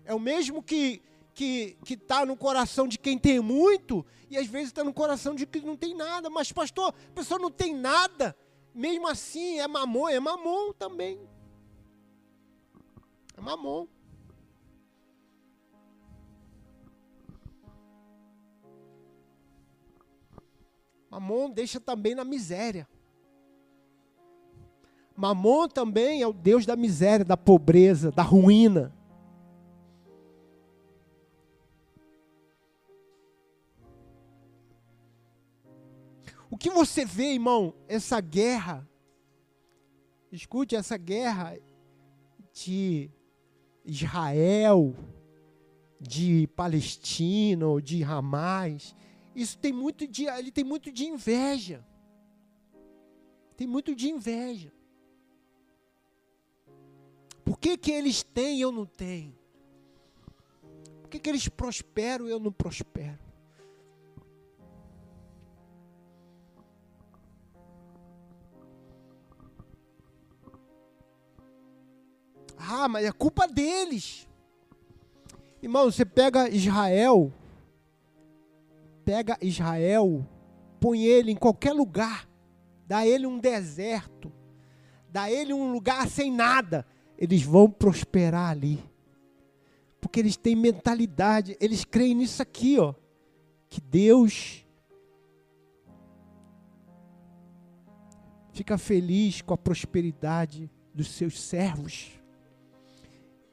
É 0.05 0.13
o 0.13 0.19
mesmo 0.19 0.61
que 0.61 1.01
que 1.33 1.75
está 1.89 2.23
no 2.25 2.37
coração 2.37 2.87
de 2.87 2.99
quem 2.99 3.17
tem 3.17 3.39
muito 3.39 4.05
e 4.29 4.37
às 4.37 4.45
vezes 4.45 4.67
está 4.67 4.83
no 4.83 4.93
coração 4.93 5.33
de 5.33 5.47
quem 5.47 5.63
não 5.63 5.75
tem 5.75 5.95
nada. 5.95 6.29
Mas, 6.29 6.51
pastor, 6.51 6.89
a 6.89 7.11
pessoa 7.11 7.39
não 7.39 7.49
tem 7.49 7.73
nada, 7.73 8.37
mesmo 8.73 9.07
assim 9.07 9.59
é 9.59 9.67
mamon, 9.67 10.09
é 10.09 10.19
mamon 10.19 10.73
também. 10.73 11.19
É 13.35 13.41
mamon. 13.41 13.87
Mamon 21.09 21.49
deixa 21.49 21.79
também 21.79 22.13
na 22.13 22.23
miséria. 22.23 22.87
Mamon 25.15 25.67
também 25.67 26.21
é 26.21 26.27
o 26.27 26.33
Deus 26.33 26.65
da 26.65 26.75
miséria, 26.75 27.23
da 27.23 27.37
pobreza, 27.37 28.11
da 28.11 28.23
ruína. 28.23 28.91
O 36.49 36.57
que 36.57 36.69
você 36.69 37.03
vê, 37.03 37.33
irmão, 37.33 37.73
essa 37.87 38.21
guerra, 38.21 38.87
escute, 40.31 40.75
essa 40.75 40.97
guerra 40.97 41.57
de 42.53 43.09
Israel, 43.83 44.95
de 45.99 46.47
Palestina, 46.55 47.65
de 47.81 48.03
Hamas, 48.03 48.95
isso 49.35 49.57
tem 49.57 49.73
muito 49.73 50.07
de, 50.07 50.25
ele 50.25 50.51
tem 50.51 50.63
muito 50.63 50.91
de 50.91 51.05
inveja. 51.05 51.83
Tem 53.57 53.65
muito 53.65 53.95
de 53.95 54.09
inveja. 54.09 54.71
Por 57.43 57.57
que, 57.59 57.77
que 57.77 57.91
eles 57.91 58.23
têm 58.23 58.57
e 58.57 58.61
eu 58.61 58.71
não 58.71 58.85
tenho? 58.85 59.35
Por 61.01 61.09
que, 61.09 61.19
que 61.19 61.29
eles 61.29 61.47
prosperam 61.47 62.27
e 62.27 62.31
eu 62.31 62.39
não 62.39 62.51
prospero? 62.51 63.19
Ah, 72.57 72.87
mas 72.87 73.05
é 73.05 73.11
culpa 73.11 73.47
deles. 73.47 74.27
Irmão, 75.61 75.91
você 75.91 76.05
pega 76.05 76.49
Israel, 76.49 77.31
pega 79.05 79.37
Israel, 79.41 80.25
põe 80.79 81.03
ele 81.03 81.31
em 81.31 81.35
qualquer 81.35 81.73
lugar, 81.73 82.27
dá 82.87 83.05
ele 83.05 83.27
um 83.27 83.37
deserto, 83.37 84.31
dá 85.09 85.29
ele 85.29 85.53
um 85.53 85.71
lugar 85.71 86.07
sem 86.09 86.31
nada, 86.31 86.85
eles 87.23 87.41
vão 87.41 87.69
prosperar 87.69 88.49
ali. 88.49 88.83
Porque 90.01 90.19
eles 90.19 90.35
têm 90.35 90.57
mentalidade, 90.57 91.55
eles 91.57 91.85
creem 91.85 92.15
nisso 92.15 92.41
aqui, 92.41 92.77
ó, 92.77 92.93
que 93.69 93.79
Deus 93.79 94.65
fica 98.51 98.77
feliz 98.77 99.41
com 99.41 99.53
a 99.53 99.57
prosperidade 99.57 100.69
dos 100.93 101.07
seus 101.11 101.39
servos. 101.39 102.11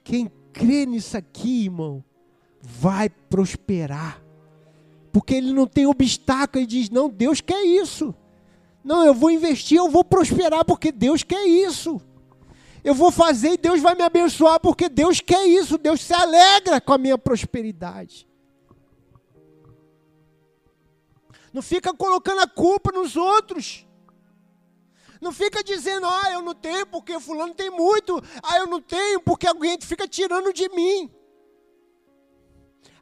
Quem 0.03 0.29
crê 0.53 0.85
nisso 0.85 1.17
aqui, 1.17 1.67
irmão, 1.67 2.03
vai 2.61 3.09
prosperar. 3.09 4.21
Porque 5.13 5.37
ele 5.37 5.53
não 5.53 5.69
tem 5.69 5.87
obstáculo 5.87 6.65
e 6.65 6.67
diz: 6.67 6.91
Não, 6.91 7.09
Deus 7.09 7.41
quer 7.41 7.63
isso. 7.65 8.13
Não, 8.83 9.07
eu 9.07 9.15
vou 9.15 9.31
investir, 9.31 9.79
eu 9.79 9.89
vou 9.89 10.03
prosperar 10.03 10.65
porque 10.65 10.91
Deus 10.91 11.23
quer 11.23 11.47
isso. 11.47 12.01
Eu 12.83 12.95
vou 12.95 13.11
fazer 13.11 13.53
e 13.53 13.57
Deus 13.57 13.81
vai 13.81 13.95
me 13.95 14.03
abençoar 14.03 14.59
porque 14.61 14.89
Deus 14.89 15.21
quer 15.21 15.47
isso. 15.47 15.77
Deus 15.77 16.01
se 16.01 16.15
alegra 16.15 16.81
com 16.81 16.93
a 16.93 16.99
minha 16.99 17.19
prosperidade. 17.19 18.27
Não 21.53 21.63
fica 21.63 21.93
colocando 21.93 22.41
a 22.41 22.47
culpa 22.47 22.93
nos 22.93 23.17
outros. 23.17 23.87
Não 25.21 25.33
fica 25.33 25.63
dizendo, 25.63 26.07
ah, 26.07 26.33
eu 26.33 26.41
não 26.41 26.55
tenho 26.55 26.87
porque 26.87 27.21
fulano 27.21 27.55
tem 27.55 27.69
muito. 27.69 28.23
Ah, 28.43 28.59
eu 28.59 28.67
não 28.67 28.81
tenho 28.81 29.21
porque 29.21 29.47
alguém 29.47 29.79
fica 29.81 30.09
tirando 30.09 30.53
de 30.53 30.69
mim. 30.71 31.11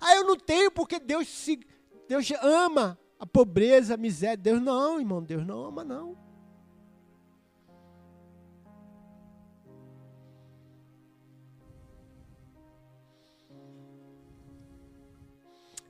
Ah, 0.00 0.16
eu 0.16 0.24
não 0.24 0.36
tenho 0.36 0.70
porque 0.70 0.98
Deus 0.98 1.28
se 1.28 1.60
Deus 2.08 2.32
ama 2.42 2.98
a 3.18 3.26
pobreza, 3.26 3.94
a 3.94 3.96
miséria. 3.96 4.36
Deus 4.36 4.60
não, 4.60 4.98
irmão, 4.98 5.22
Deus 5.22 5.46
não 5.46 5.66
ama 5.66 5.84
não. 5.84 6.27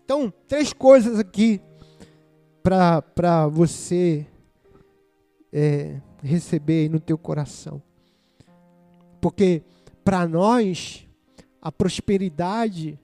Então, 0.09 0.33
três 0.47 0.73
coisas 0.73 1.19
aqui 1.19 1.61
para 2.63 3.47
você 3.47 4.27
é, 5.53 6.01
receber 6.23 6.89
no 6.89 6.99
teu 6.99 7.19
coração. 7.19 7.83
Porque 9.21 9.63
para 10.03 10.27
nós, 10.27 11.07
a 11.61 11.71
prosperidade, 11.71 12.99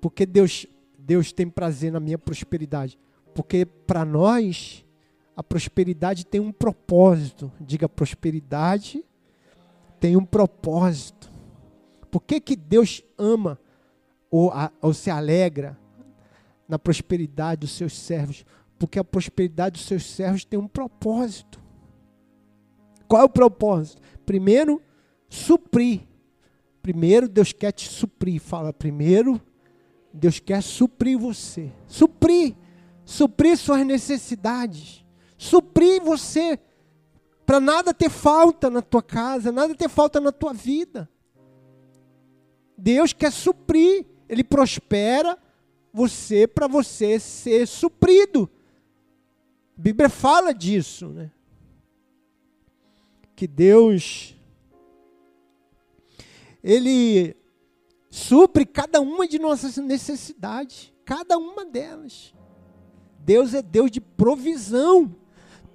porque 0.00 0.24
Deus, 0.24 0.66
Deus 0.98 1.32
tem 1.32 1.50
prazer 1.50 1.92
na 1.92 2.00
minha 2.00 2.16
prosperidade. 2.16 2.98
Porque 3.34 3.66
para 3.66 4.02
nós, 4.02 4.86
a 5.36 5.42
prosperidade 5.42 6.24
tem 6.24 6.40
um 6.40 6.50
propósito. 6.50 7.52
Diga, 7.60 7.90
prosperidade 7.90 9.04
tem 10.00 10.16
um 10.16 10.24
propósito. 10.24 11.30
Por 12.10 12.22
que, 12.22 12.40
que 12.40 12.56
Deus 12.56 13.02
ama 13.18 13.60
ou, 14.30 14.50
ou 14.80 14.94
se 14.94 15.10
alegra 15.10 15.78
na 16.68 16.78
prosperidade 16.78 17.60
dos 17.60 17.72
seus 17.72 17.96
servos, 17.96 18.44
porque 18.78 18.98
a 18.98 19.04
prosperidade 19.04 19.78
dos 19.78 19.86
seus 19.86 20.04
servos 20.04 20.44
tem 20.44 20.58
um 20.58 20.68
propósito. 20.68 21.60
Qual 23.08 23.22
é 23.22 23.24
o 23.24 23.28
propósito? 23.28 24.02
Primeiro, 24.24 24.82
suprir. 25.28 26.02
Primeiro, 26.82 27.28
Deus 27.28 27.52
quer 27.52 27.72
te 27.72 27.88
suprir. 27.88 28.40
Fala, 28.40 28.72
primeiro, 28.72 29.40
Deus 30.12 30.38
quer 30.38 30.62
suprir 30.62 31.18
você. 31.18 31.72
Suprir. 31.86 32.56
Suprir 33.04 33.56
suas 33.56 33.86
necessidades. 33.86 35.04
Suprir 35.38 36.02
você. 36.02 36.58
Para 37.44 37.60
nada 37.60 37.94
ter 37.94 38.10
falta 38.10 38.68
na 38.68 38.82
tua 38.82 39.02
casa, 39.02 39.52
nada 39.52 39.74
ter 39.74 39.88
falta 39.88 40.20
na 40.20 40.32
tua 40.32 40.52
vida. 40.52 41.08
Deus 42.76 43.12
quer 43.12 43.30
suprir. 43.30 44.04
Ele 44.28 44.42
prospera 44.42 45.38
você 45.96 46.46
para 46.46 46.66
você 46.66 47.18
ser 47.18 47.66
suprido. 47.66 48.50
A 49.78 49.80
Bíblia 49.80 50.10
fala 50.10 50.52
disso, 50.52 51.08
né? 51.08 51.30
Que 53.34 53.46
Deus 53.46 54.36
ele 56.62 57.34
supre 58.10 58.66
cada 58.66 59.00
uma 59.00 59.26
de 59.26 59.38
nossas 59.38 59.78
necessidades, 59.78 60.92
cada 61.02 61.38
uma 61.38 61.64
delas. 61.64 62.34
Deus 63.20 63.54
é 63.54 63.62
Deus 63.62 63.90
de 63.90 64.00
provisão. 64.00 65.16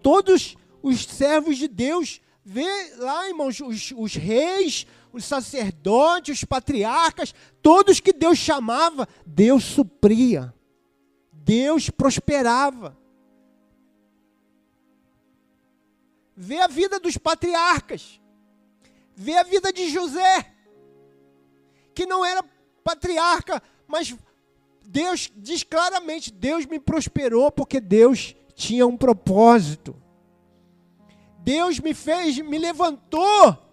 Todos 0.04 0.56
os 0.84 1.04
servos 1.04 1.58
de 1.58 1.68
Deus, 1.68 2.22
vê 2.46 2.94
lá, 2.98 3.28
irmãos, 3.28 3.60
os, 3.60 3.92
os 3.98 4.14
reis, 4.14 4.86
os 5.14 5.26
sacerdotes, 5.26 6.40
os 6.40 6.44
patriarcas, 6.44 7.34
todos 7.62 8.00
que 8.00 8.14
Deus 8.14 8.38
chamava, 8.38 9.08
Deus 9.26 9.64
supria, 9.64 10.54
Deus 11.32 11.90
prosperava. 11.90 12.98
Vê 16.36 16.60
a 16.60 16.68
vida 16.68 17.00
dos 17.00 17.18
patriarcas, 17.18 18.20
vê 19.16 19.38
a 19.38 19.44
vida 19.44 19.72
de 19.72 19.90
José, 19.90 20.54
que 21.94 22.06
não 22.06 22.26
era 22.26 22.44
patriarca, 22.84 23.62
mas 23.88 24.16
Deus 24.84 25.32
diz 25.36 25.64
claramente: 25.64 26.32
Deus 26.32 26.66
me 26.66 26.80
prosperou 26.80 27.52
porque 27.52 27.80
Deus 27.80 28.36
tinha 28.56 28.88
um 28.88 28.98
propósito. 28.98 29.96
Deus 31.40 31.80
me 31.80 31.94
fez, 31.94 32.38
me 32.38 32.58
levantou 32.58 33.71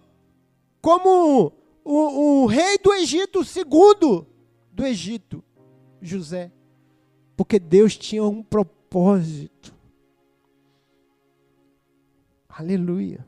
como 0.81 1.53
o, 1.83 2.43
o 2.43 2.45
rei 2.45 2.77
do 2.77 2.93
Egito, 2.93 3.39
o 3.39 3.45
segundo 3.45 4.27
do 4.71 4.85
Egito, 4.85 5.43
José. 6.01 6.51
Porque 7.35 7.59
Deus 7.59 7.97
tinha 7.97 8.23
um 8.23 8.43
propósito. 8.43 9.73
Aleluia. 12.47 13.25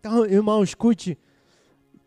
Então, 0.00 0.26
irmão, 0.26 0.64
escute, 0.64 1.16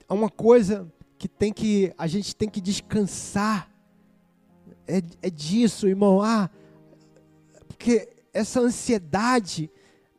é 0.10 0.13
uma 0.13 0.29
coisa 0.29 0.91
que 1.17 1.29
tem 1.29 1.53
que 1.53 1.93
a 1.97 2.08
gente 2.08 2.36
tem 2.36 2.49
que 2.49 2.60
descansar 2.60 3.71
é, 4.88 5.02
é 5.21 5.30
disso, 5.30 5.88
irmão. 5.88 6.21
Ah, 6.21 6.50
porque 7.67 8.10
essa 8.34 8.60
ansiedade, 8.60 9.69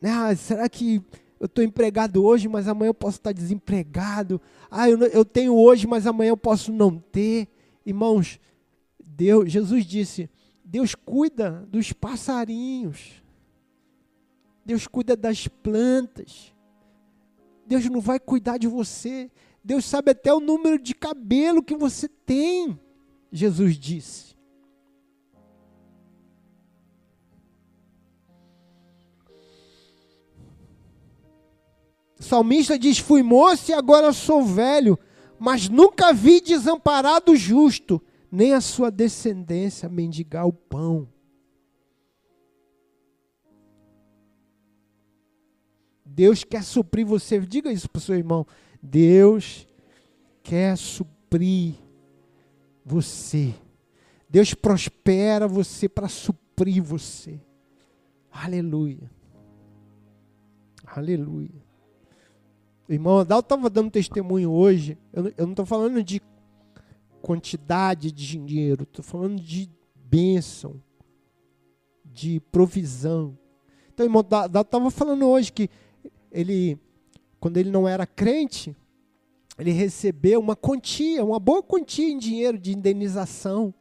né? 0.01 0.11
Ah, 0.11 0.37
será 0.37 0.69
que 0.69 1.03
eu 1.39 1.47
estou 1.47 1.63
empregado 1.63 2.25
hoje, 2.25 2.49
mas 2.49 2.67
amanhã 2.69 2.89
eu 2.89 2.95
posso 2.95 3.19
estar 3.19 3.33
desempregado? 3.33 4.41
Ah, 4.71 4.89
eu, 4.89 4.99
eu 4.99 5.25
tenho 5.25 5.55
hoje, 5.55 5.87
mas 5.87 6.07
amanhã 6.07 6.31
eu 6.31 6.37
posso 6.37 6.73
não 6.73 6.99
ter. 6.99 7.49
Irmãos, 7.85 8.41
Deus, 8.99 9.51
Jesus 9.51 9.85
disse: 9.85 10.31
Deus 10.65 10.95
cuida 10.95 11.67
dos 11.71 11.93
passarinhos. 11.93 13.23
Deus 14.65 14.87
cuida 14.87 15.17
das 15.17 15.47
plantas. 15.47 16.53
Deus 17.67 17.89
não 17.89 18.01
vai 18.01 18.19
cuidar 18.19 18.59
de 18.59 18.67
você. 18.67 19.31
Deus 19.63 19.85
sabe 19.85 20.13
até 20.13 20.33
o 20.33 20.41
número 20.41 20.79
de 20.79 20.95
cabelo 20.95 21.63
que 21.63 21.75
você 21.75 22.09
tem. 22.09 22.79
Jesus 23.31 23.77
disse. 23.77 24.36
O 32.19 32.23
salmista 32.23 32.79
diz: 32.79 32.99
Fui 32.99 33.23
moço 33.23 33.71
e 33.71 33.75
agora 33.75 34.13
sou 34.13 34.43
velho, 34.43 34.99
mas 35.39 35.69
nunca 35.69 36.13
vi 36.13 36.41
desamparado 36.41 37.37
justo, 37.37 38.03
nem 38.31 38.55
a 38.55 38.61
sua 38.61 38.91
descendência 38.91 39.89
mendigar 39.89 40.47
o 40.47 40.53
pão. 40.53 41.09
Deus 46.05 46.43
quer 46.43 46.65
suprir 46.65 47.05
você. 47.05 47.39
Diga 47.41 47.71
isso 47.71 47.91
para 47.91 47.99
o 47.99 48.03
seu 48.03 48.15
irmão. 48.15 48.47
Deus 48.83 49.69
quer 50.43 50.75
suprir 50.79 51.75
você. 52.83 53.55
Deus 54.27 54.55
prospera 54.55 55.47
você 55.47 55.91
para 55.91 56.09
suprir 56.09 56.83
você. 56.83 57.39
Aleluia. 58.31 59.11
Aleluia. 60.87 61.66
O 62.89 62.93
irmão 62.93 63.19
Adalto 63.19 63.47
estava 63.47 63.69
dando 63.69 63.91
testemunho 63.91 64.51
hoje. 64.51 64.97
Eu, 65.13 65.33
eu 65.37 65.45
não 65.45 65.53
estou 65.53 65.67
falando 65.67 66.03
de 66.03 66.23
quantidade 67.21 68.13
de 68.13 68.39
dinheiro, 68.39 68.85
estou 68.85 69.05
falando 69.05 69.41
de 69.41 69.69
bênção, 69.95 70.81
de 72.05 72.41
provisão. 72.53 73.37
Então, 73.93 74.07
o 74.07 74.09
irmão 74.09 74.21
Adalto 74.21 74.69
estava 74.69 74.91
falando 74.91 75.27
hoje 75.27 75.53
que 75.53 75.69
ele, 76.31 76.79
quando 77.41 77.57
ele 77.57 77.71
não 77.71 77.89
era 77.89 78.07
crente, 78.07 78.77
ele 79.59 79.73
recebeu 79.73 80.39
uma 80.39 80.55
quantia, 80.55 81.25
uma 81.25 81.41
boa 81.41 81.63
quantia 81.63 82.09
em 82.09 82.19
dinheiro 82.19 82.59
de 82.59 82.73
indenização. 82.73 83.75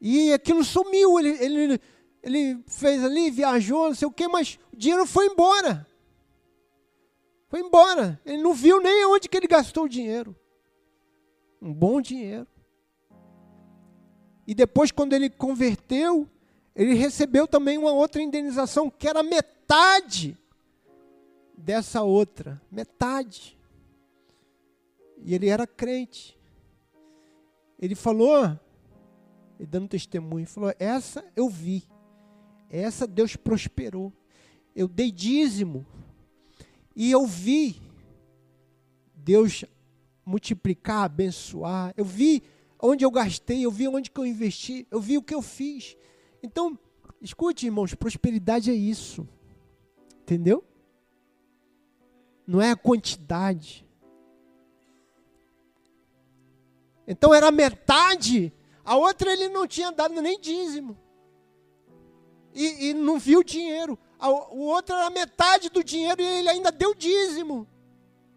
E 0.00 0.32
aquilo 0.32 0.62
sumiu. 0.62 1.18
Ele, 1.18 1.30
ele, 1.42 1.80
ele 2.22 2.62
fez 2.66 3.02
ali, 3.02 3.30
viajou, 3.30 3.88
não 3.88 3.94
sei 3.94 4.06
o 4.06 4.12
quê, 4.12 4.28
mas 4.28 4.58
o 4.72 4.76
dinheiro 4.76 5.06
foi 5.06 5.26
embora. 5.26 5.86
Foi 7.52 7.60
embora. 7.60 8.18
Ele 8.24 8.42
não 8.42 8.54
viu 8.54 8.80
nem 8.80 9.04
onde 9.04 9.28
que 9.28 9.36
ele 9.36 9.46
gastou 9.46 9.84
o 9.84 9.88
dinheiro. 9.88 10.34
Um 11.60 11.70
bom 11.70 12.00
dinheiro. 12.00 12.46
E 14.46 14.54
depois, 14.54 14.90
quando 14.90 15.12
ele 15.12 15.28
converteu, 15.28 16.26
ele 16.74 16.94
recebeu 16.94 17.46
também 17.46 17.76
uma 17.76 17.92
outra 17.92 18.22
indenização, 18.22 18.88
que 18.88 19.06
era 19.06 19.22
metade 19.22 20.34
dessa 21.54 22.00
outra. 22.00 22.58
Metade. 22.70 23.58
E 25.18 25.34
ele 25.34 25.48
era 25.48 25.66
crente. 25.66 26.40
Ele 27.78 27.94
falou, 27.94 28.58
ele 29.60 29.68
dando 29.68 29.88
testemunho, 29.88 30.46
falou: 30.46 30.72
Essa 30.78 31.22
eu 31.36 31.50
vi. 31.50 31.86
Essa 32.70 33.06
Deus 33.06 33.36
prosperou. 33.36 34.10
Eu 34.74 34.88
dei 34.88 35.10
dízimo. 35.10 35.86
E 36.94 37.10
eu 37.10 37.26
vi 37.26 37.80
Deus 39.14 39.64
multiplicar, 40.24 41.04
abençoar. 41.04 41.92
Eu 41.96 42.04
vi 42.04 42.42
onde 42.80 43.04
eu 43.04 43.10
gastei, 43.10 43.64
eu 43.64 43.70
vi 43.70 43.88
onde 43.88 44.10
que 44.10 44.18
eu 44.18 44.26
investi, 44.26 44.86
eu 44.90 45.00
vi 45.00 45.16
o 45.16 45.22
que 45.22 45.34
eu 45.34 45.42
fiz. 45.42 45.96
Então, 46.42 46.78
escute, 47.20 47.66
irmãos, 47.66 47.94
prosperidade 47.94 48.70
é 48.70 48.74
isso. 48.74 49.26
Entendeu? 50.22 50.64
Não 52.46 52.60
é 52.60 52.70
a 52.70 52.76
quantidade. 52.76 53.86
Então 57.06 57.34
era 57.34 57.50
metade, 57.50 58.52
a 58.84 58.96
outra 58.96 59.32
ele 59.32 59.48
não 59.48 59.66
tinha 59.66 59.90
dado 59.92 60.20
nem 60.20 60.40
dízimo. 60.40 60.96
E, 62.54 62.88
e 62.88 62.94
não 62.94 63.18
viu 63.18 63.42
dinheiro. 63.42 63.98
O 64.30 64.66
outro 64.66 64.94
era 64.94 65.10
metade 65.10 65.68
do 65.68 65.82
dinheiro 65.82 66.20
e 66.20 66.24
ele 66.24 66.48
ainda 66.48 66.70
deu 66.70 66.94
dízimo. 66.94 67.66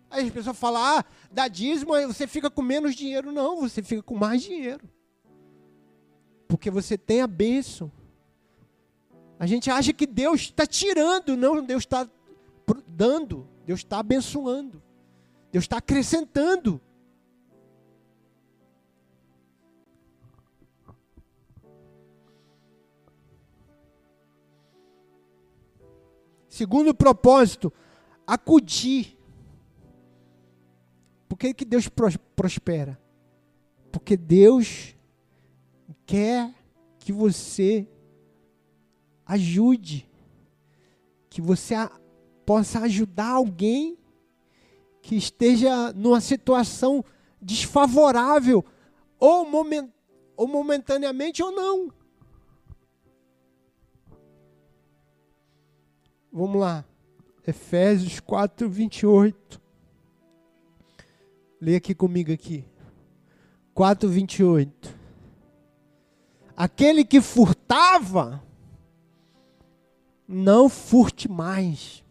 Aí 0.09 0.25
as 0.25 0.31
pessoas 0.31 0.57
falam, 0.57 0.81
ah, 0.81 1.05
dá 1.31 1.47
dízimo, 1.47 1.93
aí 1.93 2.05
você 2.05 2.25
fica 2.25 2.49
com 2.49 2.61
menos 2.61 2.95
dinheiro. 2.95 3.31
Não, 3.31 3.61
você 3.61 3.83
fica 3.83 4.01
com 4.01 4.15
mais 4.15 4.41
dinheiro. 4.41 4.87
Porque 6.47 6.71
você 6.71 6.97
tem 6.97 7.21
a 7.21 7.27
bênção. 7.27 7.91
A 9.37 9.45
gente 9.45 9.69
acha 9.69 9.91
que 9.91 10.07
Deus 10.07 10.41
está 10.41 10.65
tirando, 10.65 11.35
não, 11.35 11.63
Deus 11.63 11.83
está 11.83 12.07
dando, 12.87 13.47
Deus 13.65 13.81
está 13.81 13.99
abençoando, 13.99 14.81
Deus 15.51 15.65
está 15.65 15.77
acrescentando. 15.77 16.81
Segundo 26.55 26.95
propósito, 26.95 27.73
acudir. 28.25 29.19
Por 31.27 31.37
que, 31.37 31.53
que 31.53 31.65
Deus 31.65 31.89
prospera? 32.33 32.97
Porque 33.91 34.15
Deus 34.15 34.95
quer 36.05 36.55
que 36.97 37.11
você 37.11 37.85
ajude, 39.25 40.09
que 41.29 41.41
você 41.41 41.75
possa 42.45 42.79
ajudar 42.83 43.31
alguém 43.31 43.97
que 45.01 45.17
esteja 45.17 45.91
numa 45.91 46.21
situação 46.21 47.03
desfavorável, 47.41 48.63
ou, 49.19 49.45
moment, 49.45 49.89
ou 50.37 50.47
momentaneamente 50.47 51.43
ou 51.43 51.51
não. 51.51 51.91
Vamos 56.37 56.59
lá. 56.59 56.83
Efésios 57.47 58.19
4, 58.19 58.69
28. 58.69 59.61
Leia 61.61 61.77
aqui 61.77 61.95
comigo 61.95 62.29
aqui. 62.29 62.65
4, 63.73 64.09
28. 64.09 64.93
Aquele 66.53 67.05
que 67.05 67.21
furtava, 67.21 68.43
não 70.27 70.67
furte 70.67 71.31
mais. 71.31 72.03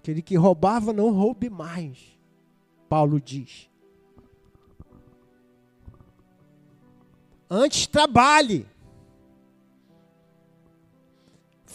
Aquele 0.00 0.20
que 0.20 0.34
roubava, 0.34 0.92
não 0.92 1.12
roube 1.12 1.48
mais. 1.48 2.18
Paulo 2.88 3.20
diz. 3.20 3.70
Antes 7.48 7.86
trabalhe 7.86 8.66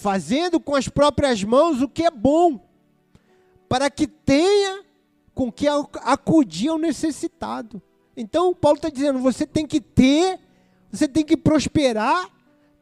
fazendo 0.02 0.60
com 0.60 0.76
as 0.76 0.89
próprias 0.89 1.43
mãos 1.43 1.80
o 1.80 1.88
que 1.88 2.04
é 2.04 2.10
bom, 2.10 2.60
para 3.70 3.88
que 3.88 4.08
tenha 4.08 4.84
com 5.32 5.52
que 5.52 5.68
acudir 5.68 6.70
ao 6.70 6.80
necessitado. 6.80 7.80
Então, 8.18 8.54
Paulo 8.54 8.78
está 8.78 8.89
dizendo: 8.89 9.20
você 9.20 9.45
tem 9.45 9.66
que 9.66 9.80
ter, 9.80 10.39
você 10.91 11.08
tem 11.08 11.24
que 11.24 11.38
prosperar, 11.38 12.28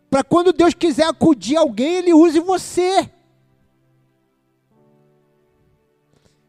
para 0.10 0.24
quando 0.24 0.54
Deus 0.54 0.74
quiser 0.74 1.08
acudir 1.08 1.58
alguém, 1.58 1.96
Ele 1.96 2.14
use 2.14 2.40
você. 2.40 3.12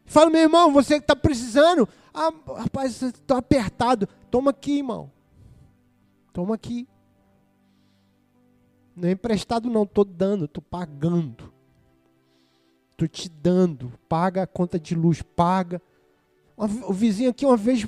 Fala, 0.05 0.29
meu 0.29 0.41
irmão, 0.41 0.71
você 0.71 0.95
que 0.99 1.03
está 1.03 1.15
precisando, 1.15 1.87
ah, 2.13 2.31
rapaz, 2.57 3.01
estou 3.01 3.35
apertado. 3.35 4.07
Toma 4.29 4.51
aqui, 4.51 4.77
irmão. 4.77 5.11
Toma 6.31 6.55
aqui. 6.55 6.87
Não 8.95 9.09
é 9.09 9.11
emprestado, 9.11 9.69
não, 9.69 9.83
estou 9.83 10.03
dando, 10.03 10.45
estou 10.45 10.61
pagando. 10.61 11.51
Estou 12.91 13.07
te 13.07 13.29
dando. 13.29 13.91
Paga 14.07 14.43
a 14.43 14.47
conta 14.47 14.79
de 14.79 14.95
luz, 14.95 15.21
paga. 15.21 15.81
O 16.57 16.93
vizinho 16.93 17.29
aqui 17.29 17.45
uma 17.45 17.57
vez, 17.57 17.87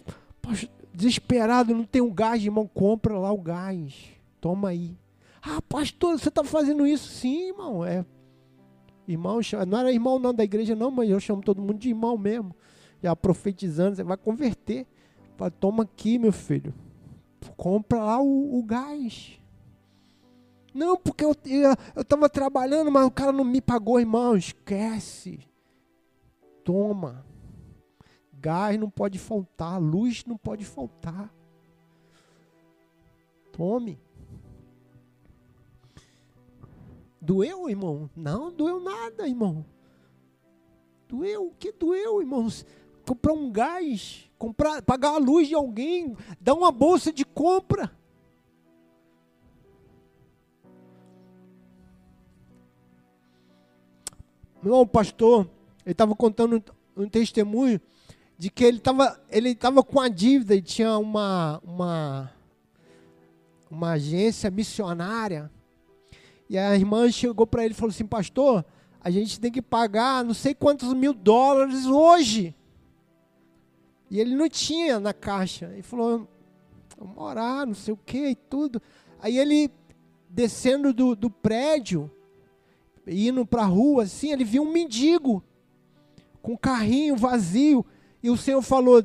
desesperado, 0.93 1.75
não 1.75 1.83
tem 1.83 2.01
um 2.01 2.13
gás, 2.13 2.43
irmão, 2.43 2.67
compra 2.67 3.17
lá 3.17 3.31
o 3.31 3.37
gás. 3.37 3.93
Toma 4.41 4.69
aí. 4.69 4.97
Ah, 5.41 5.61
pastor, 5.61 6.17
você 6.17 6.29
está 6.29 6.43
fazendo 6.43 6.87
isso? 6.87 7.09
Sim, 7.09 7.49
irmão. 7.49 7.85
É. 7.85 8.05
Irmão, 9.07 9.39
não 9.67 9.77
era 9.77 9.91
irmão 9.91 10.17
não 10.17 10.33
da 10.33 10.43
igreja, 10.43 10.75
não, 10.75 10.89
mas 10.89 11.09
eu 11.09 11.19
chamo 11.19 11.41
todo 11.41 11.61
mundo 11.61 11.77
de 11.77 11.89
irmão 11.89 12.17
mesmo. 12.17 12.55
Já 13.01 13.15
profetizando, 13.15 13.97
você 13.97 14.03
vai 14.03 14.15
converter. 14.15 14.87
Fala, 15.35 15.51
toma 15.51 15.83
aqui, 15.83 16.17
meu 16.17 16.31
filho. 16.31 16.73
Compra 17.57 18.01
lá 18.01 18.21
o, 18.21 18.57
o 18.57 18.63
gás. 18.63 19.37
Não, 20.73 20.97
porque 20.97 21.23
eu 21.23 21.31
estava 21.95 22.27
trabalhando, 22.27 22.91
mas 22.91 23.05
o 23.05 23.11
cara 23.11 23.31
não 23.31 23.43
me 23.43 23.61
pagou, 23.61 23.99
irmão. 23.99 24.35
Esquece. 24.35 25.39
Toma. 26.63 27.25
Gás 28.33 28.77
não 28.79 28.89
pode 28.89 29.19
faltar, 29.19 29.79
luz 29.79 30.25
não 30.25 30.37
pode 30.37 30.65
faltar. 30.65 31.33
Tome. 33.51 33.99
Doeu, 37.21 37.69
irmão? 37.69 38.09
Não, 38.15 38.51
doeu 38.51 38.81
nada, 38.81 39.27
irmão. 39.27 39.65
Doeu? 41.07 41.47
O 41.47 41.51
que 41.51 41.71
doeu, 41.71 42.19
irmãos? 42.19 42.65
Comprar 43.07 43.33
um 43.33 43.49
gás, 43.49 44.29
comprar, 44.37 44.81
pagar 44.81 45.11
a 45.11 45.17
luz 45.17 45.47
de 45.47 45.55
alguém, 45.55 46.17
dar 46.41 46.53
uma 46.53 46.71
bolsa 46.71 47.13
de 47.13 47.23
compra. 47.23 47.95
Meu 54.63 54.85
pastor, 54.87 55.49
ele 55.85 55.91
estava 55.91 56.15
contando 56.15 56.63
um 56.95 57.09
testemunho 57.09 57.81
de 58.37 58.49
que 58.49 58.63
ele 58.63 58.77
estava 58.77 59.19
ele 59.29 59.53
tava 59.53 59.83
com 59.83 59.99
a 59.99 60.07
dívida 60.07 60.55
e 60.55 60.61
tinha 60.61 60.97
uma, 60.97 61.61
uma, 61.65 62.31
uma 63.69 63.91
agência 63.91 64.49
missionária. 64.49 65.51
E 66.49 66.57
a 66.57 66.75
irmã 66.75 67.11
chegou 67.11 67.45
para 67.45 67.65
ele 67.65 67.73
e 67.73 67.77
falou 67.77 67.91
assim: 67.91 68.05
Pastor, 68.05 68.63
a 69.01 69.11
gente 69.11 69.37
tem 69.37 69.51
que 69.51 69.61
pagar 69.61 70.23
não 70.23 70.33
sei 70.33 70.53
quantos 70.55 70.93
mil 70.93 71.13
dólares 71.13 71.85
hoje. 71.85 72.55
E 74.09 74.17
ele 74.17 74.33
não 74.33 74.47
tinha 74.47 74.97
na 74.97 75.13
caixa. 75.13 75.65
Ele 75.73 75.83
falou: 75.83 76.25
Vamos 76.97 77.17
orar, 77.17 77.65
não 77.65 77.73
sei 77.73 77.93
o 77.93 77.97
que 77.97 78.29
e 78.29 78.35
tudo. 78.35 78.81
Aí 79.19 79.37
ele, 79.37 79.69
descendo 80.29 80.93
do, 80.93 81.15
do 81.15 81.29
prédio, 81.29 82.09
indo 83.07 83.45
para 83.45 83.63
a 83.63 83.67
rua, 83.67 84.03
assim, 84.03 84.31
ele 84.31 84.43
viu 84.43 84.63
um 84.63 84.71
mendigo 84.71 85.43
com 86.41 86.53
um 86.53 86.57
carrinho 86.57 87.15
vazio. 87.15 87.85
E 88.21 88.29
o 88.29 88.37
Senhor 88.37 88.61
falou: 88.61 89.03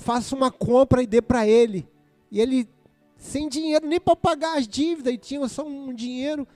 faça 0.00 0.34
uma 0.34 0.50
compra 0.50 1.02
e 1.02 1.06
dê 1.06 1.22
para 1.22 1.46
ele. 1.46 1.88
E 2.30 2.40
ele, 2.40 2.68
sem 3.16 3.48
dinheiro 3.48 3.86
nem 3.86 4.00
para 4.00 4.16
pagar 4.16 4.58
as 4.58 4.66
dívidas, 4.66 5.12
e 5.12 5.18
tinha 5.18 5.46
só 5.48 5.66
um 5.66 5.92
dinheiro 5.92 6.46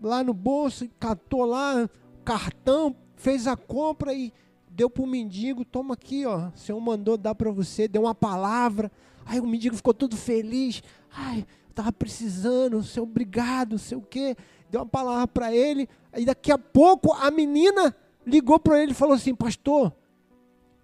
lá 0.00 0.22
no 0.22 0.32
bolso, 0.32 0.88
catou 0.98 1.44
lá 1.44 1.88
cartão, 2.24 2.94
fez 3.16 3.46
a 3.46 3.56
compra 3.56 4.12
e 4.14 4.32
deu 4.70 4.88
para 4.88 5.02
o 5.02 5.06
mendigo: 5.06 5.64
toma 5.64 5.94
aqui, 5.94 6.24
ó, 6.24 6.48
o 6.48 6.58
Senhor 6.58 6.80
mandou 6.80 7.16
dar 7.16 7.34
para 7.34 7.50
você, 7.50 7.88
deu 7.88 8.02
uma 8.02 8.14
palavra. 8.14 8.90
Aí 9.26 9.40
o 9.40 9.46
mendigo 9.46 9.76
ficou 9.76 9.92
todo 9.92 10.16
feliz. 10.16 10.82
Ai, 11.10 11.46
estava 11.68 11.92
precisando, 11.92 12.82
Senhor, 12.82 13.04
obrigado, 13.04 13.78
sei 13.78 13.98
o 13.98 14.02
quê 14.02 14.36
deu 14.70 14.80
uma 14.80 14.86
palavra 14.86 15.26
para 15.26 15.54
ele, 15.54 15.88
e 16.16 16.24
daqui 16.24 16.52
a 16.52 16.58
pouco 16.58 17.12
a 17.12 17.30
menina 17.30 17.94
ligou 18.26 18.58
para 18.58 18.82
ele 18.82 18.92
e 18.92 18.94
falou 18.94 19.14
assim: 19.14 19.34
Pastor, 19.34 19.92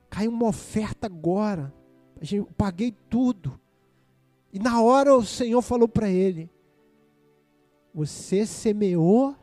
caiu 0.08 0.30
uma 0.30 0.46
oferta 0.46 1.06
agora, 1.06 1.72
eu 2.32 2.48
paguei 2.56 2.92
tudo. 3.08 3.58
E 4.52 4.58
na 4.58 4.80
hora 4.80 5.14
o 5.16 5.24
Senhor 5.24 5.60
falou 5.62 5.88
para 5.88 6.08
ele: 6.08 6.50
Você 7.92 8.46
semeou 8.46 9.34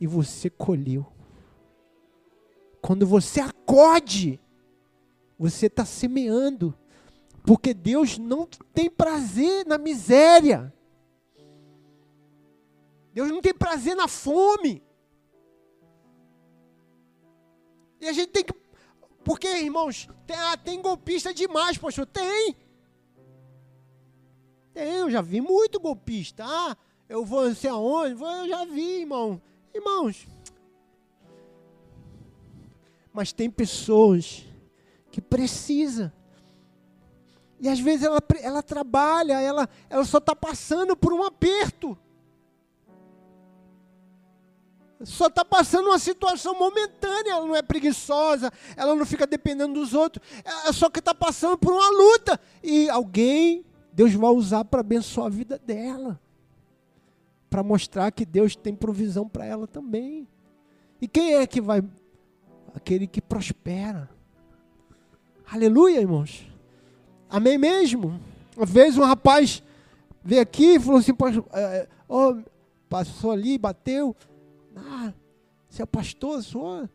e 0.00 0.06
você 0.06 0.50
colheu. 0.50 1.06
Quando 2.80 3.06
você 3.06 3.40
acode, 3.40 4.40
você 5.38 5.66
está 5.66 5.84
semeando, 5.84 6.74
porque 7.44 7.74
Deus 7.74 8.18
não 8.18 8.48
tem 8.72 8.88
prazer 8.88 9.66
na 9.66 9.76
miséria. 9.76 10.72
Deus 13.16 13.30
não 13.30 13.40
tem 13.40 13.54
prazer 13.54 13.96
na 13.96 14.06
fome. 14.06 14.82
E 17.98 18.06
a 18.06 18.12
gente 18.12 18.28
tem 18.28 18.44
que. 18.44 18.52
Porque, 19.24 19.48
irmãos, 19.48 20.06
tem, 20.26 20.36
ah, 20.36 20.54
tem 20.54 20.82
golpista 20.82 21.32
demais, 21.32 21.78
pastor. 21.78 22.04
Tem. 22.04 22.54
Tem, 24.74 24.96
eu 24.96 25.10
já 25.10 25.22
vi 25.22 25.40
muito 25.40 25.80
golpista. 25.80 26.44
Ah, 26.46 26.76
eu 27.08 27.24
vou 27.24 27.48
não 27.48 27.54
sei 27.54 27.70
aonde. 27.70 28.22
Eu 28.22 28.48
já 28.48 28.66
vi, 28.66 29.00
irmão. 29.00 29.40
Irmãos. 29.72 30.26
Mas 33.14 33.32
tem 33.32 33.48
pessoas 33.48 34.44
que 35.10 35.22
precisam. 35.22 36.12
E 37.58 37.66
às 37.66 37.80
vezes 37.80 38.04
ela, 38.04 38.20
ela 38.42 38.62
trabalha, 38.62 39.40
ela, 39.40 39.66
ela 39.88 40.04
só 40.04 40.18
está 40.18 40.36
passando 40.36 40.94
por 40.94 41.14
um 41.14 41.22
aperto. 41.22 41.96
Só 45.02 45.26
está 45.26 45.44
passando 45.44 45.88
uma 45.88 45.98
situação 45.98 46.58
momentânea, 46.58 47.32
ela 47.32 47.46
não 47.46 47.54
é 47.54 47.60
preguiçosa, 47.60 48.50
ela 48.76 48.94
não 48.94 49.04
fica 49.04 49.26
dependendo 49.26 49.74
dos 49.74 49.92
outros, 49.92 50.26
ela 50.42 50.72
só 50.72 50.88
que 50.88 51.00
está 51.00 51.14
passando 51.14 51.58
por 51.58 51.72
uma 51.72 51.90
luta. 51.90 52.40
E 52.62 52.88
alguém, 52.88 53.64
Deus 53.92 54.14
vai 54.14 54.30
usar 54.30 54.64
para 54.64 54.80
abençoar 54.80 55.26
a 55.26 55.30
vida 55.30 55.58
dela, 55.58 56.18
para 57.50 57.62
mostrar 57.62 58.10
que 58.10 58.24
Deus 58.24 58.56
tem 58.56 58.74
provisão 58.74 59.28
para 59.28 59.44
ela 59.44 59.66
também. 59.66 60.26
E 61.00 61.06
quem 61.06 61.34
é 61.34 61.46
que 61.46 61.60
vai? 61.60 61.84
Aquele 62.74 63.06
que 63.06 63.20
prospera. 63.20 64.08
Aleluia, 65.46 66.00
irmãos. 66.00 66.46
Amém 67.28 67.58
mesmo? 67.58 68.18
Uma 68.56 68.64
vez 68.64 68.96
um 68.96 69.04
rapaz 69.04 69.62
veio 70.24 70.40
aqui 70.40 70.74
e 70.74 70.80
falou 70.80 70.98
assim, 70.98 71.12
é, 71.52 71.86
oh, 72.08 72.36
passou 72.88 73.30
ali, 73.30 73.58
bateu. 73.58 74.16
Ah, 74.76 75.12
você 75.68 75.82
é 75.82 75.86
pastor, 75.86 76.42
senhor? 76.42 76.90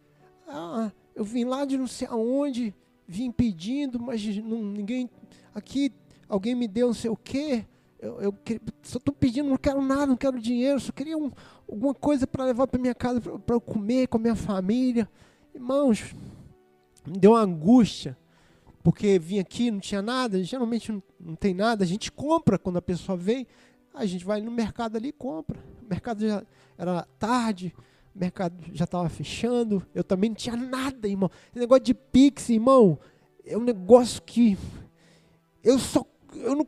Ah, 0.47 0.91
eu 1.15 1.23
vim 1.23 1.43
lá 1.43 1.65
de 1.65 1.77
não 1.77 1.87
sei 1.87 2.07
aonde, 2.07 2.75
vim 3.07 3.31
pedindo, 3.31 3.99
mas 3.99 4.23
não, 4.37 4.61
ninguém. 4.61 5.09
Aqui 5.53 5.91
alguém 6.29 6.55
me 6.55 6.67
deu 6.67 6.87
não 6.87 6.93
sei 6.93 7.09
o 7.09 7.17
quê. 7.17 7.65
Eu, 7.99 8.19
eu 8.21 8.35
só 8.81 8.97
estou 8.97 9.13
pedindo, 9.13 9.49
não 9.49 9.57
quero 9.57 9.81
nada, 9.81 10.07
não 10.07 10.17
quero 10.17 10.39
dinheiro, 10.39 10.79
só 10.79 10.91
queria 10.91 11.17
um, 11.17 11.31
alguma 11.69 11.93
coisa 11.93 12.25
para 12.25 12.45
levar 12.45 12.65
para 12.67 12.79
minha 12.79 12.95
casa, 12.95 13.19
para 13.19 13.55
eu 13.55 13.61
comer 13.61 14.07
com 14.07 14.17
a 14.17 14.21
minha 14.21 14.35
família. 14.35 15.07
Irmãos, 15.53 16.15
me 17.05 17.17
deu 17.19 17.31
uma 17.31 17.41
angústia 17.41 18.17
porque 18.83 19.19
vim 19.19 19.39
aqui, 19.39 19.69
não 19.69 19.79
tinha 19.79 20.01
nada, 20.01 20.43
geralmente 20.43 20.91
não, 20.91 21.03
não, 21.19 21.35
tem 21.35 21.53
nada, 21.53 21.83
a 21.83 21.87
gente 21.87 22.11
compra 22.11 22.57
quando 22.57 22.77
a 22.77 22.81
pessoa 22.81 23.17
vem, 23.17 23.45
a 23.93 24.05
gente 24.05 24.25
vai 24.25 24.41
no 24.41 24.51
mercado 24.51 24.95
ali 24.95 25.09
e 25.09 25.13
compra. 25.13 25.63
Mercado 25.91 26.25
já 26.25 26.43
era 26.77 27.05
tarde, 27.19 27.73
o 28.15 28.19
mercado 28.19 28.55
já 28.73 28.85
estava 28.85 29.09
fechando, 29.09 29.85
eu 29.93 30.03
também 30.03 30.29
não 30.29 30.35
tinha 30.35 30.55
nada, 30.55 31.07
irmão. 31.07 31.29
Esse 31.49 31.59
negócio 31.59 31.83
de 31.83 31.93
Pix, 31.93 32.49
irmão, 32.49 32.97
é 33.45 33.57
um 33.57 33.63
negócio 33.63 34.21
que 34.21 34.57
eu 35.61 35.77
só. 35.77 36.05
Eu 36.33 36.55
não, 36.55 36.67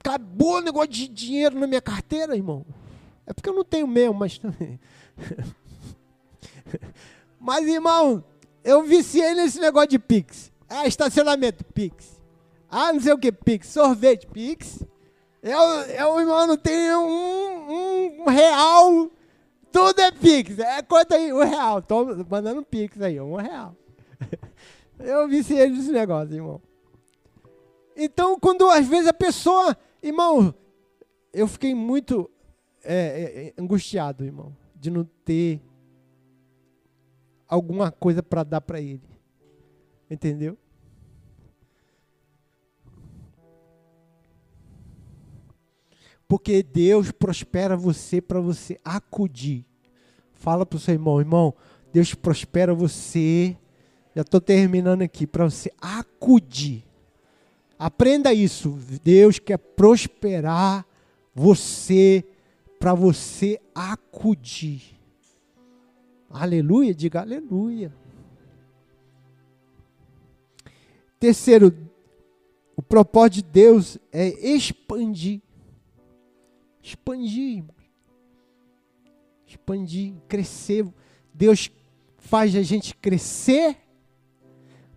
acabou 0.00 0.56
o 0.56 0.62
negócio 0.62 0.88
de 0.88 1.08
dinheiro 1.08 1.58
na 1.58 1.66
minha 1.66 1.82
carteira, 1.82 2.34
irmão. 2.34 2.64
É 3.26 3.34
porque 3.34 3.50
eu 3.50 3.54
não 3.54 3.64
tenho 3.64 3.86
mesmo, 3.86 4.14
mas 4.14 4.38
também. 4.38 4.80
mas, 7.38 7.66
irmão, 7.66 8.24
eu 8.64 8.82
viciei 8.82 9.34
nesse 9.34 9.60
negócio 9.60 9.90
de 9.90 9.98
Pix. 9.98 10.50
Ah, 10.66 10.86
estacionamento, 10.86 11.64
Pix. 11.64 12.18
Ah, 12.70 12.92
não 12.92 13.00
sei 13.00 13.12
o 13.12 13.18
que, 13.18 13.30
Pix. 13.30 13.68
Sorvete, 13.68 14.26
Pix. 14.26 14.82
Eu, 15.42 15.60
eu 15.60 16.20
irmão, 16.20 16.46
não 16.46 16.56
tenho 16.56 17.00
um, 17.00 18.22
um, 18.22 18.30
real. 18.30 19.10
Tudo 19.70 20.00
é 20.00 20.10
Pix. 20.10 20.58
É 20.58 20.82
quanto 20.82 21.14
aí? 21.14 21.32
Um 21.32 21.44
real. 21.44 21.80
Tô 21.82 22.04
mandando 22.28 22.62
Pix 22.62 23.00
aí, 23.00 23.20
um 23.20 23.36
real. 23.36 23.76
Eu 24.98 25.28
viciei 25.28 25.68
nesse 25.68 25.92
negócio, 25.92 26.34
irmão. 26.34 26.60
Então, 27.96 28.38
quando 28.38 28.68
às 28.68 28.86
vezes 28.86 29.06
a 29.06 29.12
pessoa. 29.12 29.76
Irmão, 30.02 30.54
eu 31.32 31.46
fiquei 31.46 31.74
muito 31.74 32.30
é, 32.84 32.94
é, 32.94 33.46
é 33.48 33.54
angustiado, 33.58 34.24
irmão, 34.24 34.56
de 34.74 34.90
não 34.90 35.04
ter 35.24 35.60
alguma 37.46 37.90
coisa 37.90 38.22
para 38.22 38.44
dar 38.44 38.60
para 38.60 38.80
ele. 38.80 39.02
Entendeu? 40.10 40.56
Porque 46.28 46.62
Deus 46.62 47.10
prospera 47.10 47.74
você 47.74 48.20
para 48.20 48.38
você 48.38 48.78
acudir. 48.84 49.64
Fala 50.34 50.66
para 50.66 50.76
o 50.76 50.80
seu 50.80 50.92
irmão, 50.94 51.18
irmão, 51.18 51.54
Deus 51.92 52.14
prospera 52.14 52.74
você. 52.74 53.56
Já 54.14 54.20
estou 54.20 54.40
terminando 54.40 55.02
aqui, 55.02 55.26
para 55.26 55.48
você 55.48 55.72
acudir. 55.80 56.84
Aprenda 57.78 58.32
isso. 58.34 58.78
Deus 59.02 59.38
quer 59.38 59.56
prosperar 59.56 60.84
você 61.34 62.24
para 62.78 62.92
você 62.92 63.58
acudir. 63.74 64.98
Aleluia, 66.30 66.94
diga 66.94 67.20
aleluia. 67.20 67.92
Terceiro, 71.18 71.74
o 72.76 72.82
propósito 72.82 73.34
de 73.36 73.42
Deus 73.42 73.98
é 74.12 74.28
expandir. 74.28 75.40
Expandir, 76.88 77.64
expandir, 79.46 80.14
crescer. 80.26 80.88
Deus 81.34 81.70
faz 82.16 82.56
a 82.56 82.62
gente 82.62 82.96
crescer 82.96 83.76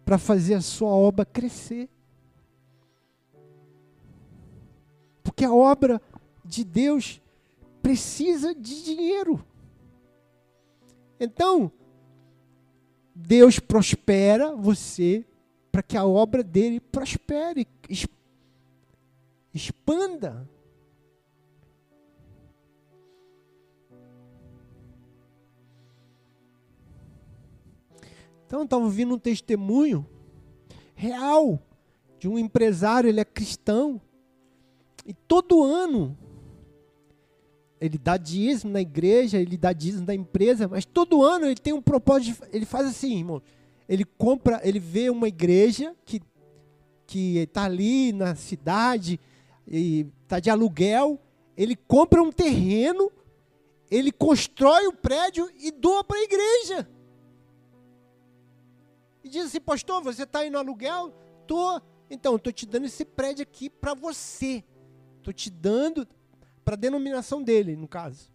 para 0.06 0.18
fazer 0.18 0.54
a 0.54 0.62
sua 0.62 0.88
obra 0.88 1.26
crescer. 1.26 1.90
Porque 5.22 5.44
a 5.44 5.54
obra 5.54 6.02
de 6.46 6.64
Deus 6.64 7.22
precisa 7.82 8.56
de 8.56 8.86
dinheiro. 8.86 9.46
Então, 11.20 11.70
Deus 13.14 13.60
prospera 13.60 14.56
você 14.56 15.26
para 15.70 15.84
que 15.84 15.98
a 15.98 16.06
obra 16.06 16.42
dele 16.42 16.80
prospere, 16.80 17.68
expanda. 19.54 20.50
Então 28.52 28.64
estava 28.64 28.84
ouvindo 28.84 29.16
um 29.16 29.18
testemunho 29.18 30.06
real 30.94 31.58
de 32.20 32.28
um 32.28 32.38
empresário, 32.38 33.08
ele 33.08 33.22
é 33.22 33.24
cristão, 33.24 34.02
e 35.06 35.14
todo 35.14 35.64
ano 35.64 36.18
ele 37.80 37.98
dá 37.98 38.18
dízimo 38.18 38.74
na 38.74 38.82
igreja, 38.82 39.38
ele 39.38 39.56
dá 39.56 39.72
dízimo 39.72 40.06
da 40.06 40.14
empresa, 40.14 40.68
mas 40.68 40.84
todo 40.84 41.24
ano 41.24 41.46
ele 41.46 41.56
tem 41.56 41.72
um 41.72 41.82
propósito, 41.82 42.46
ele 42.52 42.66
faz 42.66 42.88
assim, 42.88 43.20
irmão, 43.20 43.42
ele 43.88 44.04
compra, 44.04 44.60
ele 44.66 44.80
vê 44.80 45.10
uma 45.10 45.30
igreja 45.30 45.96
que 46.04 46.22
que 47.08 47.38
está 47.38 47.64
ali 47.64 48.12
na 48.12 48.36
cidade 48.36 49.18
e 49.66 50.08
está 50.24 50.42
de 50.42 50.50
aluguel, 50.50 51.18
ele 51.56 51.78
compra 51.78 52.22
um 52.22 52.34
terreno, 52.34 53.10
ele 53.90 54.12
constrói 54.12 54.88
o 54.88 54.94
prédio 54.94 55.50
e 55.58 55.72
doa 55.72 56.04
para 56.04 56.18
a 56.18 56.24
igreja. 56.24 56.90
Diz 59.32 59.46
assim, 59.46 59.62
pastor, 59.62 60.04
você 60.04 60.24
está 60.24 60.40
aí 60.40 60.50
no 60.50 60.58
aluguel? 60.58 61.14
Tô. 61.48 61.82
Então, 62.10 62.36
estou 62.36 62.52
te 62.52 62.66
dando 62.66 62.86
esse 62.86 63.06
prédio 63.06 63.44
aqui 63.44 63.70
para 63.70 63.94
você. 63.94 64.62
Estou 65.20 65.34
te 65.34 65.50
dando 65.50 66.06
para 66.66 66.74
a 66.74 66.78
denominação 66.78 67.42
dele, 67.42 67.78
no 67.78 67.88
caso. 67.88 68.30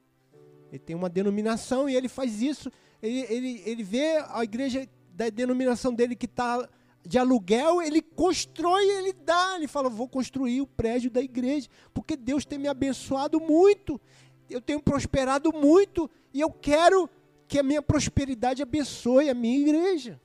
Ele 0.70 0.78
tem 0.78 0.96
uma 0.96 1.10
denominação 1.10 1.86
e 1.86 1.94
ele 1.94 2.08
faz 2.08 2.40
isso. 2.40 2.72
Ele, 3.02 3.26
ele, 3.28 3.62
ele 3.66 3.82
vê 3.82 4.24
a 4.30 4.42
igreja 4.42 4.88
da 5.12 5.28
denominação 5.28 5.92
dele 5.92 6.16
que 6.16 6.24
está 6.24 6.66
de 7.04 7.18
aluguel, 7.18 7.82
ele 7.82 8.00
constrói, 8.00 8.82
ele 8.88 9.12
dá. 9.12 9.56
Ele 9.56 9.68
fala: 9.68 9.90
vou 9.90 10.08
construir 10.08 10.62
o 10.62 10.66
prédio 10.66 11.10
da 11.10 11.20
igreja, 11.20 11.68
porque 11.92 12.16
Deus 12.16 12.46
tem 12.46 12.58
me 12.58 12.68
abençoado 12.68 13.38
muito, 13.38 14.00
eu 14.48 14.62
tenho 14.62 14.80
prosperado 14.80 15.52
muito, 15.52 16.10
e 16.32 16.40
eu 16.40 16.50
quero 16.50 17.06
que 17.46 17.58
a 17.58 17.62
minha 17.62 17.82
prosperidade 17.82 18.62
abençoe 18.62 19.28
a 19.28 19.34
minha 19.34 19.58
igreja. 19.58 20.18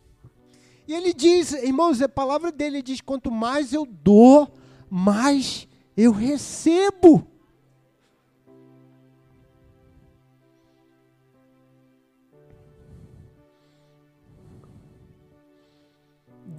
E 0.88 0.94
ele 0.94 1.14
diz, 1.14 1.54
irmãos, 1.54 2.02
a 2.02 2.10
palavra 2.10 2.52
dele 2.52 2.82
diz: 2.82 3.02
quanto 3.02 3.32
mais 3.32 3.74
eu 3.74 3.86
dou, 3.86 4.52
mais 4.90 5.68
eu 5.96 6.12
recebo. 6.12 7.28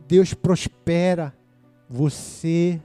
Deus 0.07 0.35
prospera 0.35 1.35
você 1.89 2.81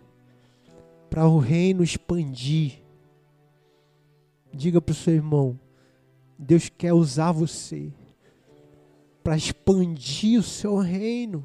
para 1.09 1.27
o 1.27 1.39
reino 1.39 1.83
expandir. 1.83 2.81
Diga 4.53 4.81
para 4.81 4.93
o 4.93 4.95
seu 4.95 5.13
irmão: 5.13 5.59
Deus 6.37 6.69
quer 6.69 6.93
usar 6.93 7.31
você 7.31 7.91
para 9.27 9.35
expandir 9.35 10.39
o 10.39 10.41
seu 10.41 10.77
reino. 10.77 11.43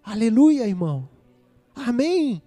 Aleluia, 0.00 0.64
irmão. 0.64 1.08
Amém. 1.74 2.40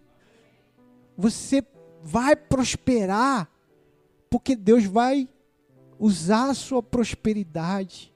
Você 1.18 1.62
vai 2.02 2.34
prosperar, 2.34 3.52
porque 4.30 4.56
Deus 4.56 4.86
vai 4.86 5.28
usar 6.00 6.52
a 6.52 6.54
sua 6.54 6.82
prosperidade 6.82 8.14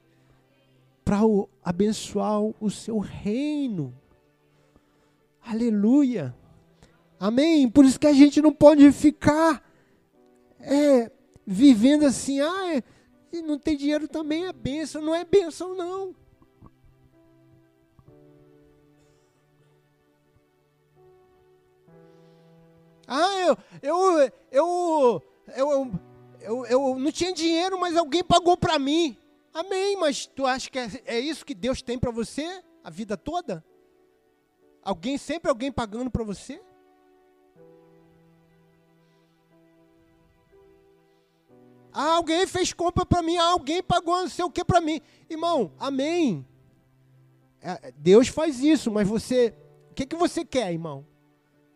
para 1.04 1.18
abençoar 1.62 2.40
o 2.58 2.70
seu 2.70 2.98
reino. 2.98 3.94
Aleluia. 5.44 6.34
Amém. 7.20 7.68
Por 7.68 7.84
isso 7.84 8.00
que 8.00 8.06
a 8.06 8.14
gente 8.14 8.40
não 8.40 8.54
pode 8.54 8.90
ficar 8.90 9.62
é, 10.58 11.12
vivendo 11.46 12.06
assim, 12.06 12.40
ah, 12.40 12.74
é, 12.74 12.82
não 13.42 13.58
tem 13.58 13.76
dinheiro 13.76 14.08
também 14.08 14.46
é 14.46 14.52
bênção. 14.54 15.02
Não 15.02 15.14
é 15.14 15.26
bênção, 15.26 15.76
não. 15.76 16.21
Ah, 23.06 23.40
eu, 23.40 23.58
eu, 23.82 24.32
eu, 24.50 25.22
eu, 26.40 26.66
eu, 26.66 26.98
não 26.98 27.12
tinha 27.12 27.32
dinheiro, 27.32 27.78
mas 27.78 27.96
alguém 27.96 28.22
pagou 28.22 28.56
para 28.56 28.78
mim. 28.78 29.16
Amém, 29.52 29.96
mas 29.96 30.26
tu 30.26 30.46
acha 30.46 30.70
que 30.70 30.78
é, 30.78 30.88
é 31.04 31.20
isso 31.20 31.44
que 31.44 31.54
Deus 31.54 31.82
tem 31.82 31.98
para 31.98 32.10
você 32.10 32.62
a 32.82 32.90
vida 32.90 33.16
toda? 33.16 33.64
Alguém, 34.82 35.18
sempre 35.18 35.50
alguém 35.50 35.70
pagando 35.70 36.10
para 36.10 36.24
você? 36.24 36.60
Ah, 41.92 42.14
alguém 42.14 42.46
fez 42.46 42.72
compra 42.72 43.04
para 43.04 43.22
mim, 43.22 43.36
ah, 43.36 43.50
alguém 43.50 43.82
pagou 43.82 44.16
não 44.16 44.28
sei 44.28 44.44
o 44.44 44.50
que 44.50 44.64
para 44.64 44.80
mim. 44.80 45.00
Irmão, 45.28 45.72
amém. 45.78 46.46
É, 47.60 47.92
Deus 47.96 48.28
faz 48.28 48.60
isso, 48.60 48.90
mas 48.90 49.06
você, 49.06 49.54
o 49.90 49.94
que, 49.94 50.06
que 50.06 50.16
você 50.16 50.44
quer, 50.44 50.72
irmão? 50.72 51.06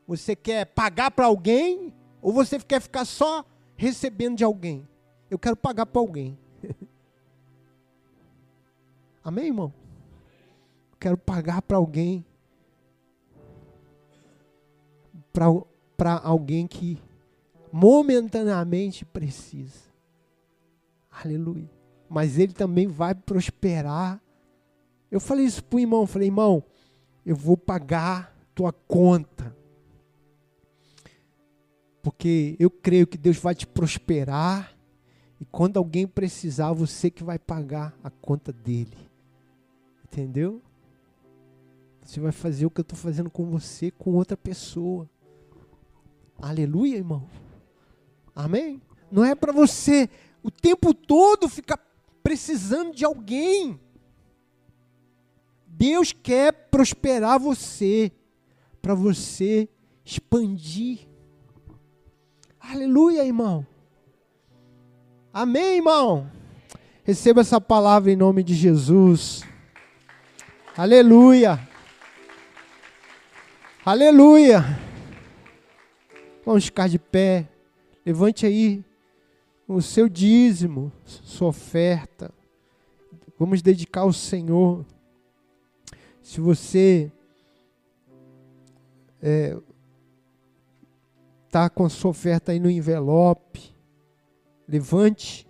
Você 0.06 0.36
quer 0.36 0.66
pagar 0.66 1.10
para 1.10 1.26
alguém 1.26 1.92
ou 2.22 2.32
você 2.32 2.58
quer 2.60 2.80
ficar 2.80 3.04
só 3.04 3.44
recebendo 3.76 4.36
de 4.36 4.44
alguém? 4.44 4.88
Eu 5.28 5.38
quero 5.38 5.56
pagar 5.56 5.86
para 5.86 6.00
alguém. 6.00 6.38
Amém, 9.24 9.46
irmão? 9.46 9.72
Eu 10.92 10.96
quero 11.00 11.18
pagar 11.18 11.60
para 11.62 11.76
alguém. 11.76 12.24
Para 15.32 16.20
alguém 16.22 16.66
que 16.66 17.02
momentaneamente 17.72 19.04
precisa. 19.04 19.86
Aleluia. 21.10 21.68
Mas 22.08 22.38
ele 22.38 22.52
também 22.52 22.86
vai 22.86 23.14
prosperar. 23.14 24.22
Eu 25.10 25.18
falei 25.18 25.44
isso 25.44 25.64
para 25.64 25.76
o 25.76 25.80
irmão. 25.80 26.06
Falei, 26.06 26.28
irmão, 26.28 26.62
eu 27.24 27.34
vou 27.34 27.56
pagar 27.56 28.34
tua 28.54 28.72
conta 28.72 29.45
porque 32.06 32.54
eu 32.60 32.70
creio 32.70 33.04
que 33.04 33.18
Deus 33.18 33.36
vai 33.36 33.52
te 33.52 33.66
prosperar 33.66 34.78
e 35.40 35.44
quando 35.44 35.76
alguém 35.76 36.06
precisar, 36.06 36.72
você 36.72 37.10
que 37.10 37.24
vai 37.24 37.36
pagar 37.36 37.98
a 38.00 38.08
conta 38.08 38.52
dele. 38.52 38.96
Entendeu? 40.04 40.62
Você 42.04 42.20
vai 42.20 42.30
fazer 42.30 42.64
o 42.64 42.70
que 42.70 42.78
eu 42.78 42.82
estou 42.82 42.96
fazendo 42.96 43.28
com 43.28 43.44
você, 43.46 43.90
com 43.90 44.14
outra 44.14 44.36
pessoa. 44.36 45.10
Aleluia, 46.38 46.96
irmão. 46.96 47.28
Amém? 48.36 48.80
Não 49.10 49.24
é 49.24 49.34
para 49.34 49.52
você 49.52 50.08
o 50.44 50.50
tempo 50.50 50.94
todo 50.94 51.48
ficar 51.48 51.84
precisando 52.22 52.94
de 52.94 53.04
alguém. 53.04 53.80
Deus 55.66 56.12
quer 56.12 56.52
prosperar 56.70 57.40
você, 57.40 58.12
para 58.80 58.94
você 58.94 59.68
expandir 60.04 61.05
Aleluia, 62.68 63.24
irmão. 63.24 63.64
Amém, 65.32 65.76
irmão. 65.76 66.28
Receba 67.04 67.40
essa 67.40 67.60
palavra 67.60 68.10
em 68.10 68.16
nome 68.16 68.42
de 68.42 68.54
Jesus. 68.54 69.44
Aleluia. 70.76 71.60
Aleluia. 73.84 74.64
Vamos 76.44 76.64
ficar 76.64 76.88
de 76.88 76.98
pé. 76.98 77.48
Levante 78.04 78.44
aí 78.44 78.84
o 79.68 79.80
seu 79.80 80.08
dízimo, 80.08 80.92
sua 81.04 81.48
oferta. 81.48 82.34
Vamos 83.38 83.62
dedicar 83.62 84.00
ao 84.00 84.12
Senhor. 84.12 84.84
Se 86.20 86.40
você 86.40 87.12
é, 89.22 89.56
está 91.46 91.70
com 91.70 91.84
a 91.84 91.88
sua 91.88 92.10
oferta 92.10 92.52
aí 92.52 92.60
no 92.60 92.70
envelope, 92.70 93.74
levante 94.68 95.46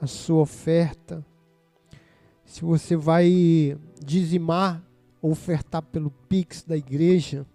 a 0.00 0.06
sua 0.06 0.42
oferta. 0.42 1.24
Se 2.44 2.62
você 2.62 2.96
vai 2.96 3.78
dizimar 4.04 4.82
ofertar 5.20 5.82
pelo 5.82 6.10
Pix 6.10 6.62
da 6.62 6.76
igreja, 6.76 7.46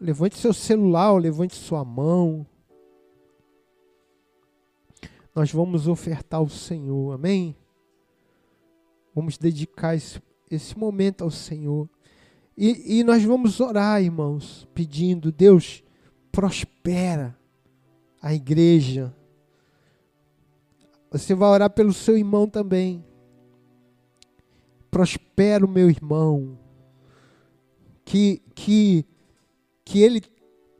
levante 0.00 0.36
seu 0.36 0.52
celular 0.52 1.12
ou 1.12 1.18
levante 1.18 1.54
sua 1.54 1.84
mão. 1.84 2.46
Nós 5.34 5.52
vamos 5.52 5.86
ofertar 5.86 6.40
ao 6.40 6.48
Senhor, 6.48 7.14
amém? 7.14 7.56
Vamos 9.14 9.38
dedicar 9.38 9.94
esse, 9.94 10.20
esse 10.50 10.76
momento 10.76 11.22
ao 11.22 11.30
Senhor. 11.30 11.88
E, 12.60 12.98
e 12.98 13.04
nós 13.04 13.22
vamos 13.22 13.60
orar, 13.60 14.02
irmãos, 14.02 14.66
pedindo, 14.74 15.30
Deus, 15.30 15.84
prospera 16.32 17.38
a 18.20 18.34
igreja. 18.34 19.14
Você 21.08 21.36
vai 21.36 21.50
orar 21.50 21.70
pelo 21.70 21.92
seu 21.92 22.18
irmão 22.18 22.48
também. 22.48 23.04
Prospera 24.90 25.64
o 25.64 25.68
meu 25.68 25.88
irmão. 25.88 26.58
Que, 28.04 28.42
que, 28.56 29.06
que 29.84 30.02
ele 30.02 30.20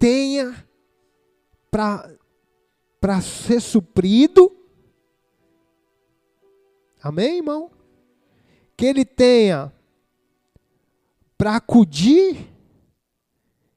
tenha 0.01 0.67
para 1.71 3.21
ser 3.23 3.61
suprido. 3.61 4.51
Amém, 7.01 7.37
irmão? 7.37 7.71
Que 8.77 8.87
ele 8.87 9.05
tenha 9.05 9.73
para 11.39 11.55
acudir 11.55 12.53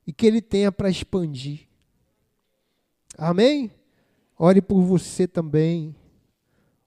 e 0.06 0.12
que 0.12 0.26
ele 0.26 0.42
tenha 0.42 0.72
para 0.72 0.90
expandir. 0.90 1.68
Amém? 3.16 3.72
Ore 4.38 4.60
por 4.62 4.82
você 4.82 5.28
também. 5.28 5.96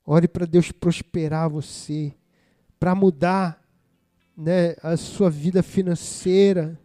Ore 0.05 0.27
para 0.27 0.45
Deus 0.45 0.73
prosperar 0.73 1.49
você, 1.49 2.13
para 2.79 2.95
mudar 2.95 3.63
né, 4.37 4.75
a 4.83 4.97
sua 4.97 5.31
vida 5.31 5.63
financeira. 5.63 6.79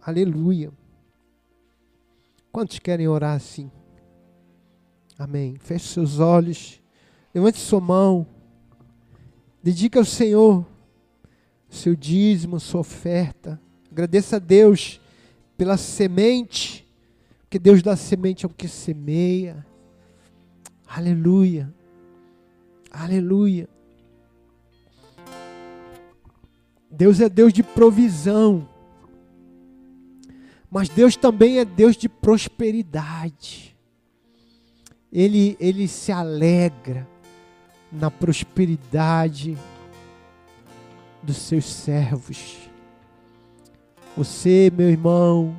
Aleluia. 0.00 0.70
Quantos 2.52 2.78
querem 2.78 3.08
orar 3.08 3.34
assim? 3.34 3.72
Amém. 5.18 5.56
Feche 5.58 5.88
seus 5.88 6.20
olhos. 6.20 6.80
Levante 7.34 7.58
sua 7.58 7.80
mão. 7.80 8.35
Dedique 9.66 9.98
ao 9.98 10.04
Senhor 10.04 10.64
seu 11.68 11.96
dízimo, 11.96 12.60
sua 12.60 12.82
oferta. 12.82 13.60
Agradeça 13.90 14.36
a 14.36 14.38
Deus 14.38 15.00
pela 15.58 15.76
semente, 15.76 16.86
porque 17.40 17.58
Deus 17.58 17.82
dá 17.82 17.96
semente 17.96 18.46
ao 18.46 18.48
que 18.48 18.68
semeia. 18.68 19.66
Aleluia. 20.86 21.74
Aleluia. 22.92 23.68
Deus 26.88 27.20
é 27.20 27.28
Deus 27.28 27.52
de 27.52 27.64
provisão. 27.64 28.68
Mas 30.70 30.88
Deus 30.88 31.16
também 31.16 31.58
é 31.58 31.64
Deus 31.64 31.96
de 31.96 32.08
prosperidade. 32.08 33.76
Ele, 35.10 35.56
ele 35.58 35.88
se 35.88 36.12
alegra 36.12 37.15
na 37.98 38.10
prosperidade 38.10 39.56
dos 41.22 41.36
seus 41.38 41.64
servos. 41.64 42.56
Você, 44.16 44.70
meu 44.74 44.88
irmão, 44.88 45.56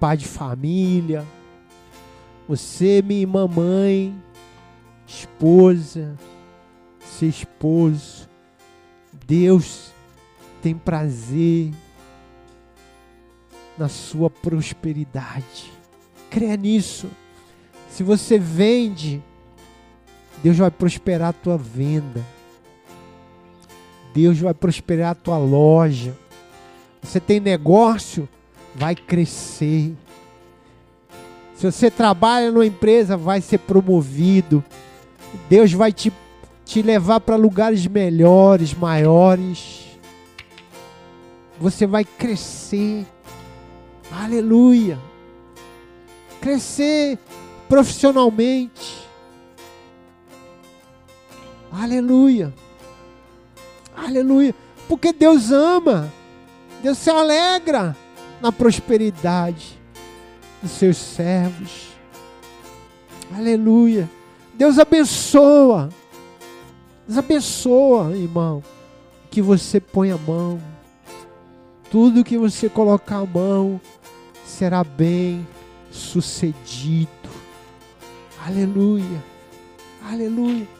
pai 0.00 0.16
de 0.16 0.26
família, 0.26 1.24
você, 2.48 3.02
minha 3.02 3.26
mamãe, 3.26 4.14
esposa, 5.06 6.16
seu 7.00 7.28
esposo, 7.28 8.28
Deus 9.26 9.92
tem 10.62 10.74
prazer 10.74 11.72
na 13.78 13.88
sua 13.88 14.30
prosperidade. 14.30 15.72
Creia 16.30 16.56
nisso. 16.56 17.08
Se 17.88 18.02
você 18.02 18.38
vende 18.38 19.22
Deus 20.44 20.58
vai 20.58 20.70
prosperar 20.70 21.30
a 21.30 21.32
tua 21.32 21.56
venda. 21.56 22.22
Deus 24.12 24.38
vai 24.38 24.52
prosperar 24.52 25.12
a 25.12 25.14
tua 25.14 25.38
loja. 25.38 26.14
Você 27.02 27.18
tem 27.18 27.40
negócio, 27.40 28.28
vai 28.74 28.94
crescer. 28.94 29.94
Se 31.56 31.64
você 31.64 31.90
trabalha 31.90 32.50
numa 32.50 32.66
empresa, 32.66 33.16
vai 33.16 33.40
ser 33.40 33.56
promovido. 33.56 34.62
Deus 35.48 35.72
vai 35.72 35.94
te, 35.94 36.12
te 36.62 36.82
levar 36.82 37.20
para 37.20 37.36
lugares 37.36 37.86
melhores, 37.86 38.74
maiores. 38.74 39.96
Você 41.58 41.86
vai 41.86 42.04
crescer. 42.04 43.06
Aleluia. 44.12 44.98
Crescer 46.38 47.18
profissionalmente. 47.66 49.03
Aleluia. 51.74 52.54
Aleluia. 53.96 54.54
Porque 54.88 55.12
Deus 55.12 55.50
ama. 55.50 56.12
Deus 56.82 56.98
se 56.98 57.10
alegra 57.10 57.96
na 58.40 58.52
prosperidade 58.52 59.78
dos 60.62 60.70
seus 60.72 60.96
servos. 60.96 61.88
Aleluia. 63.34 64.08
Deus 64.54 64.78
abençoa. 64.78 65.88
Deus 67.06 67.18
abençoa, 67.18 68.16
irmão. 68.16 68.62
Que 69.30 69.42
você 69.42 69.80
põe 69.80 70.12
a 70.12 70.18
mão. 70.18 70.60
Tudo 71.90 72.24
que 72.24 72.38
você 72.38 72.68
colocar 72.68 73.18
a 73.18 73.26
mão 73.26 73.80
será 74.44 74.84
bem 74.84 75.46
sucedido. 75.90 77.08
Aleluia. 78.46 79.22
Aleluia. 80.06 80.73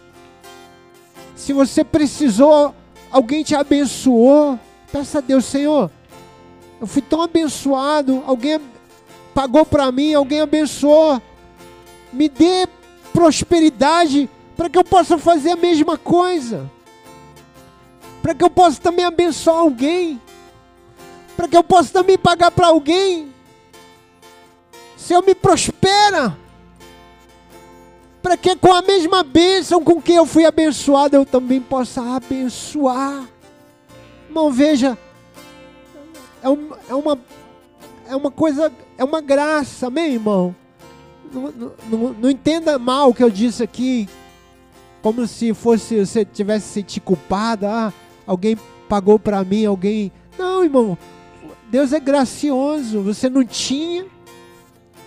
Se 1.35 1.53
você 1.53 1.83
precisou, 1.83 2.75
alguém 3.11 3.43
te 3.43 3.55
abençoou, 3.55 4.59
peça 4.91 5.19
a 5.19 5.21
Deus, 5.21 5.45
Senhor. 5.45 5.91
Eu 6.81 6.87
fui 6.87 7.03
tão 7.03 7.23
abençoado, 7.23 8.23
alguém 8.27 8.61
pagou 9.35 9.65
para 9.65 9.91
mim, 9.91 10.15
alguém 10.15 10.41
abençoou. 10.41 11.21
Me 12.13 12.29
dê 12.29 12.69
prosperidade 13.13 14.29
para 14.57 14.69
que 14.69 14.79
eu 14.79 14.85
possa 14.85 15.19
fazer 15.19 15.51
a 15.51 15.57
mesma 15.57 15.99
coisa. 15.99 16.71
Para 18.23 18.35
que 18.35 18.45
eu 18.45 18.51
possa 18.51 18.81
também 18.81 19.05
abençoar 19.05 19.59
alguém. 19.59 20.21
Para 21.37 21.49
que 21.49 21.57
eu 21.57 21.65
possa 21.65 21.93
também 21.93 22.17
pagar 22.17 22.51
para 22.51 22.69
alguém. 22.69 23.33
Senhor, 24.97 25.23
me 25.23 25.35
prospera. 25.35 26.44
Para 28.25 28.39
que 28.39 28.57
com 28.57 28.73
a 28.73 28.81
mesma 28.81 29.23
bênção 29.23 29.85
com 29.85 30.01
que 30.01 30.15
eu 30.15 30.25
fui 30.25 30.47
abençoado, 30.47 31.15
eu 31.15 31.27
também 31.27 31.61
possa 31.61 32.01
abençoar. 32.17 33.29
Irmão, 34.27 34.51
veja, 34.51 34.97
é, 36.43 36.47
é 36.89 36.95
uma 36.95 37.19
é 38.09 38.17
uma 38.17 38.31
coisa, 38.31 38.73
é 38.97 39.05
uma 39.05 39.21
graça, 39.21 39.89
amém, 39.89 40.15
irmão? 40.15 40.57
Não, 41.31 41.53
não, 41.91 42.15
não, 42.15 42.31
entenda 42.31 42.79
mal 42.79 43.11
o 43.11 43.15
que 43.15 43.23
eu 43.23 43.29
disse 43.29 43.63
aqui, 43.63 44.09
como 45.03 45.27
se 45.27 45.53
fosse 45.53 46.01
você 46.01 46.25
tivesse 46.25 46.69
se 46.69 46.73
sentir 46.73 47.01
culpado, 47.01 47.67
ah, 47.67 47.93
alguém 48.27 48.57
pagou 48.89 49.19
para 49.19 49.45
mim, 49.45 49.67
alguém. 49.67 50.11
Não, 50.39 50.65
irmão, 50.65 50.97
Deus 51.71 51.93
é 51.93 52.01
gracioso, 52.01 53.03
você 53.03 53.29
não 53.29 53.45
tinha 53.45 54.07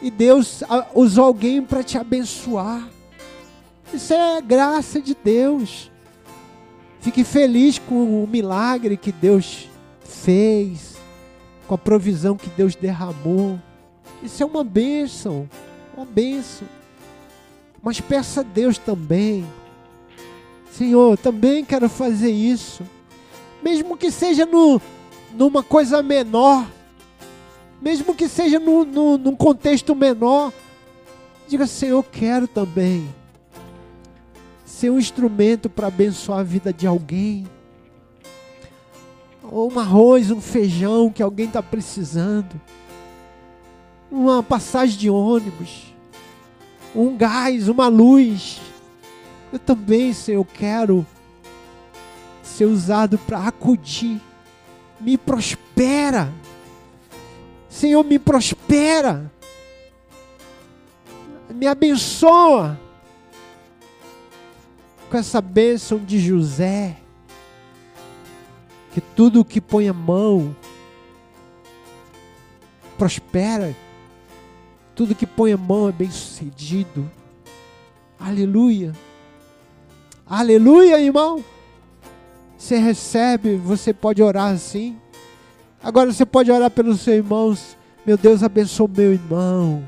e 0.03 0.11
Deus 0.11 0.63
usou 0.93 1.25
alguém 1.25 1.63
para 1.63 1.81
te 1.81 1.97
abençoar. 1.97 2.95
Isso 3.93 4.13
é 4.13 4.41
graça 4.41 5.01
de 5.01 5.15
Deus. 5.15 5.91
Fique 6.99 7.23
feliz 7.23 7.79
com 7.79 8.23
o 8.23 8.27
milagre 8.27 8.97
que 8.97 9.11
Deus 9.11 9.69
fez 10.03 10.97
com 11.67 11.75
a 11.75 11.77
provisão 11.77 12.37
que 12.37 12.49
Deus 12.49 12.75
derramou. 12.75 13.59
Isso 14.23 14.41
é 14.41 14.45
uma 14.45 14.63
bênção, 14.63 15.47
uma 15.95 16.05
bênção. 16.05 16.67
Mas 17.83 17.99
peça 18.01 18.41
a 18.41 18.43
Deus 18.43 18.77
também, 18.77 19.45
Senhor, 20.71 21.17
também 21.17 21.63
quero 21.63 21.87
fazer 21.87 22.31
isso, 22.31 22.83
mesmo 23.61 23.95
que 23.95 24.11
seja 24.11 24.45
no, 24.45 24.81
numa 25.33 25.61
coisa 25.61 26.01
menor, 26.01 26.67
mesmo 27.81 28.15
que 28.15 28.27
seja 28.27 28.59
no, 28.59 28.83
no, 28.83 29.17
num 29.17 29.35
contexto 29.35 29.95
menor, 29.95 30.51
diga, 31.47 31.67
Senhor, 31.67 32.03
quero 32.03 32.47
também 32.47 33.07
ser 34.77 34.91
um 34.91 34.99
instrumento 34.99 35.71
para 35.71 35.87
abençoar 35.87 36.41
a 36.41 36.43
vida 36.43 36.71
de 36.71 36.85
alguém 36.85 37.47
ou 39.41 39.73
um 39.73 39.79
arroz, 39.79 40.29
um 40.29 40.39
feijão 40.39 41.09
que 41.09 41.23
alguém 41.23 41.47
está 41.47 41.63
precisando, 41.63 42.61
uma 44.11 44.43
passagem 44.43 44.95
de 44.95 45.09
ônibus, 45.09 45.95
um 46.95 47.17
gás, 47.17 47.67
uma 47.67 47.87
luz. 47.87 48.61
Eu 49.51 49.57
também, 49.57 50.13
Senhor, 50.13 50.45
quero 50.45 51.03
ser 52.43 52.65
usado 52.65 53.17
para 53.17 53.47
acudir. 53.47 54.21
Me 54.99 55.17
prospera. 55.17 56.31
Senhor, 57.67 58.03
me 58.03 58.19
prospera. 58.19 59.31
Me 61.49 61.65
abençoa 61.65 62.77
com 65.09 65.17
essa 65.17 65.41
bênção 65.41 65.99
de 65.99 66.19
José 66.19 66.97
que 68.93 69.01
tudo 69.01 69.41
o 69.41 69.45
que 69.45 69.61
põe 69.61 69.87
a 69.87 69.93
mão 69.93 70.55
prospera, 72.97 73.75
tudo 74.95 75.13
que 75.13 75.27
põe 75.27 75.53
a 75.53 75.57
mão 75.57 75.87
é 75.87 75.91
bem 75.91 76.09
sucedido. 76.09 77.09
Aleluia. 78.19 78.93
Aleluia, 80.25 80.99
irmão. 80.99 81.43
Você 82.57 82.77
recebe, 82.77 83.55
você 83.55 83.93
pode 83.93 84.21
orar 84.23 84.51
assim. 84.51 84.97
Agora 85.81 86.11
você 86.11 86.25
pode 86.25 86.51
orar 86.51 86.71
pelos 86.71 87.01
seus 87.01 87.17
irmãos. 87.17 87.77
Meu 88.03 88.17
Deus, 88.17 88.41
abençoa 88.41 88.87
meu 88.87 89.13
irmão. 89.13 89.85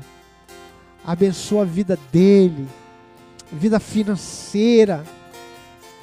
Abençoa 1.04 1.62
a 1.62 1.64
vida 1.66 1.98
dele. 2.12 2.68
Vida 3.52 3.80
financeira 3.80 5.04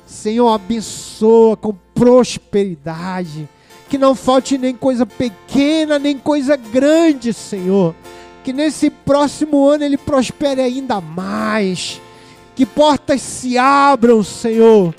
Senhor, 0.07 0.47
abençoa 0.47 1.57
com 1.57 1.75
prosperidade. 1.93 3.47
Que 3.89 3.97
não 3.97 4.15
falte 4.15 4.57
nem 4.57 4.73
coisa 4.73 5.05
pequena, 5.05 5.99
nem 5.99 6.17
coisa 6.17 6.55
grande, 6.55 7.33
Senhor. 7.33 7.93
Que 8.43 8.53
nesse 8.53 8.89
próximo 8.89 9.67
ano 9.67 9.83
ele 9.83 9.97
prospere 9.97 10.61
ainda 10.61 11.01
mais. 11.01 12.01
Que 12.55 12.65
portas 12.65 13.21
se 13.21 13.57
abram, 13.57 14.23
Senhor. 14.23 14.95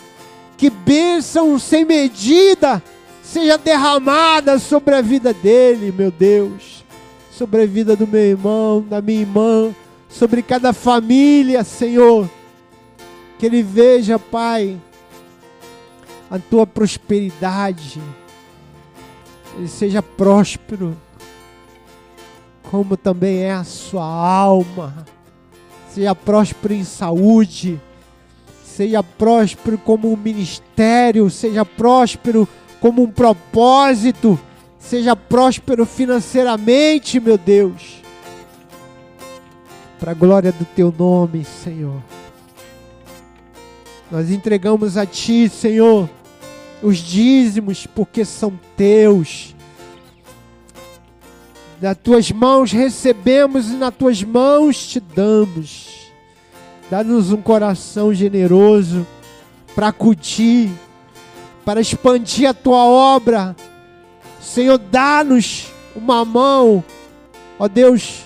Que 0.59 0.69
bênção 0.69 1.59
sem 1.59 1.85
medida 1.85 2.83
seja 3.23 3.57
derramada 3.57 4.59
sobre 4.59 4.95
a 4.95 5.01
vida 5.01 5.33
dele, 5.33 5.93
meu 5.97 6.11
Deus. 6.11 6.85
Sobre 7.33 7.63
a 7.63 7.67
vida 7.67 7.97
do 7.97 8.07
meu 8.07 8.21
irmão, 8.21 8.83
da 8.83 9.01
minha 9.01 9.21
irmã. 9.21 9.75
Sobre 10.09 10.43
cada 10.43 10.73
família, 10.73 11.65
Senhor. 11.65 12.29
Que 13.39 13.47
ele 13.47 13.63
veja, 13.63 14.19
Pai 14.19 14.79
a 16.31 16.39
tua 16.39 16.67
prosperidade, 16.67 18.01
ele 19.57 19.69
seja 19.69 20.03
próspero, 20.03 20.97
como 22.71 22.97
também 22.97 23.39
é 23.39 23.53
a 23.53 23.65
sua 23.65 24.05
alma, 24.05 25.07
seja 25.89 26.15
próspero 26.15 26.75
em 26.75 26.85
saúde, 26.85 27.81
seja 28.63 29.03
próspero 29.03 29.79
como 29.79 30.13
um 30.13 30.17
ministério, 30.17 31.31
seja 31.31 31.65
próspero 31.65 32.47
como 32.79 33.03
um 33.03 33.11
propósito, 33.11 34.39
seja 34.79 35.17
próspero 35.17 35.87
financeiramente, 35.87 37.19
meu 37.19 37.39
Deus, 37.39 38.03
para 39.99 40.11
a 40.11 40.15
glória 40.15 40.53
do 40.53 40.67
teu 40.67 40.95
nome, 40.97 41.43
Senhor. 41.45 42.03
Nós 44.11 44.31
entregamos 44.31 44.97
a 44.97 45.05
Ti, 45.05 45.49
Senhor, 45.49 46.09
os 46.83 46.97
dízimos, 46.99 47.87
porque 47.87 48.25
são 48.25 48.59
teus. 48.77 49.55
Das 51.81 51.97
tuas 51.97 52.31
mãos 52.33 52.73
recebemos 52.73 53.71
e 53.71 53.75
nas 53.75 53.95
tuas 53.95 54.23
mãos 54.23 54.87
te 54.89 54.99
damos. 54.99 56.11
Dá-nos 56.91 57.31
um 57.31 57.43
coração 57.43 58.15
generoso 58.15 59.07
para 59.75 59.89
acudir, 59.89 60.71
para 61.65 61.81
expandir 61.81 62.49
a 62.49 62.55
tua 62.55 62.85
obra. 62.85 63.55
Senhor, 64.41 64.79
dá-nos 64.79 65.67
uma 65.95 66.25
mão, 66.25 66.83
ó 67.59 67.69
Deus, 67.69 68.25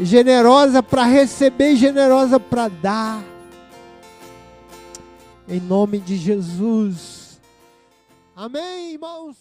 generosa 0.00 0.82
para 0.82 1.04
receber 1.04 1.72
e 1.72 1.76
generosa 1.76 2.40
para 2.40 2.68
dar. 2.68 3.37
Em 5.50 5.60
nome 5.60 5.98
de 5.98 6.14
Jesus. 6.18 7.40
Amém, 8.36 8.92
irmãos. 8.92 9.38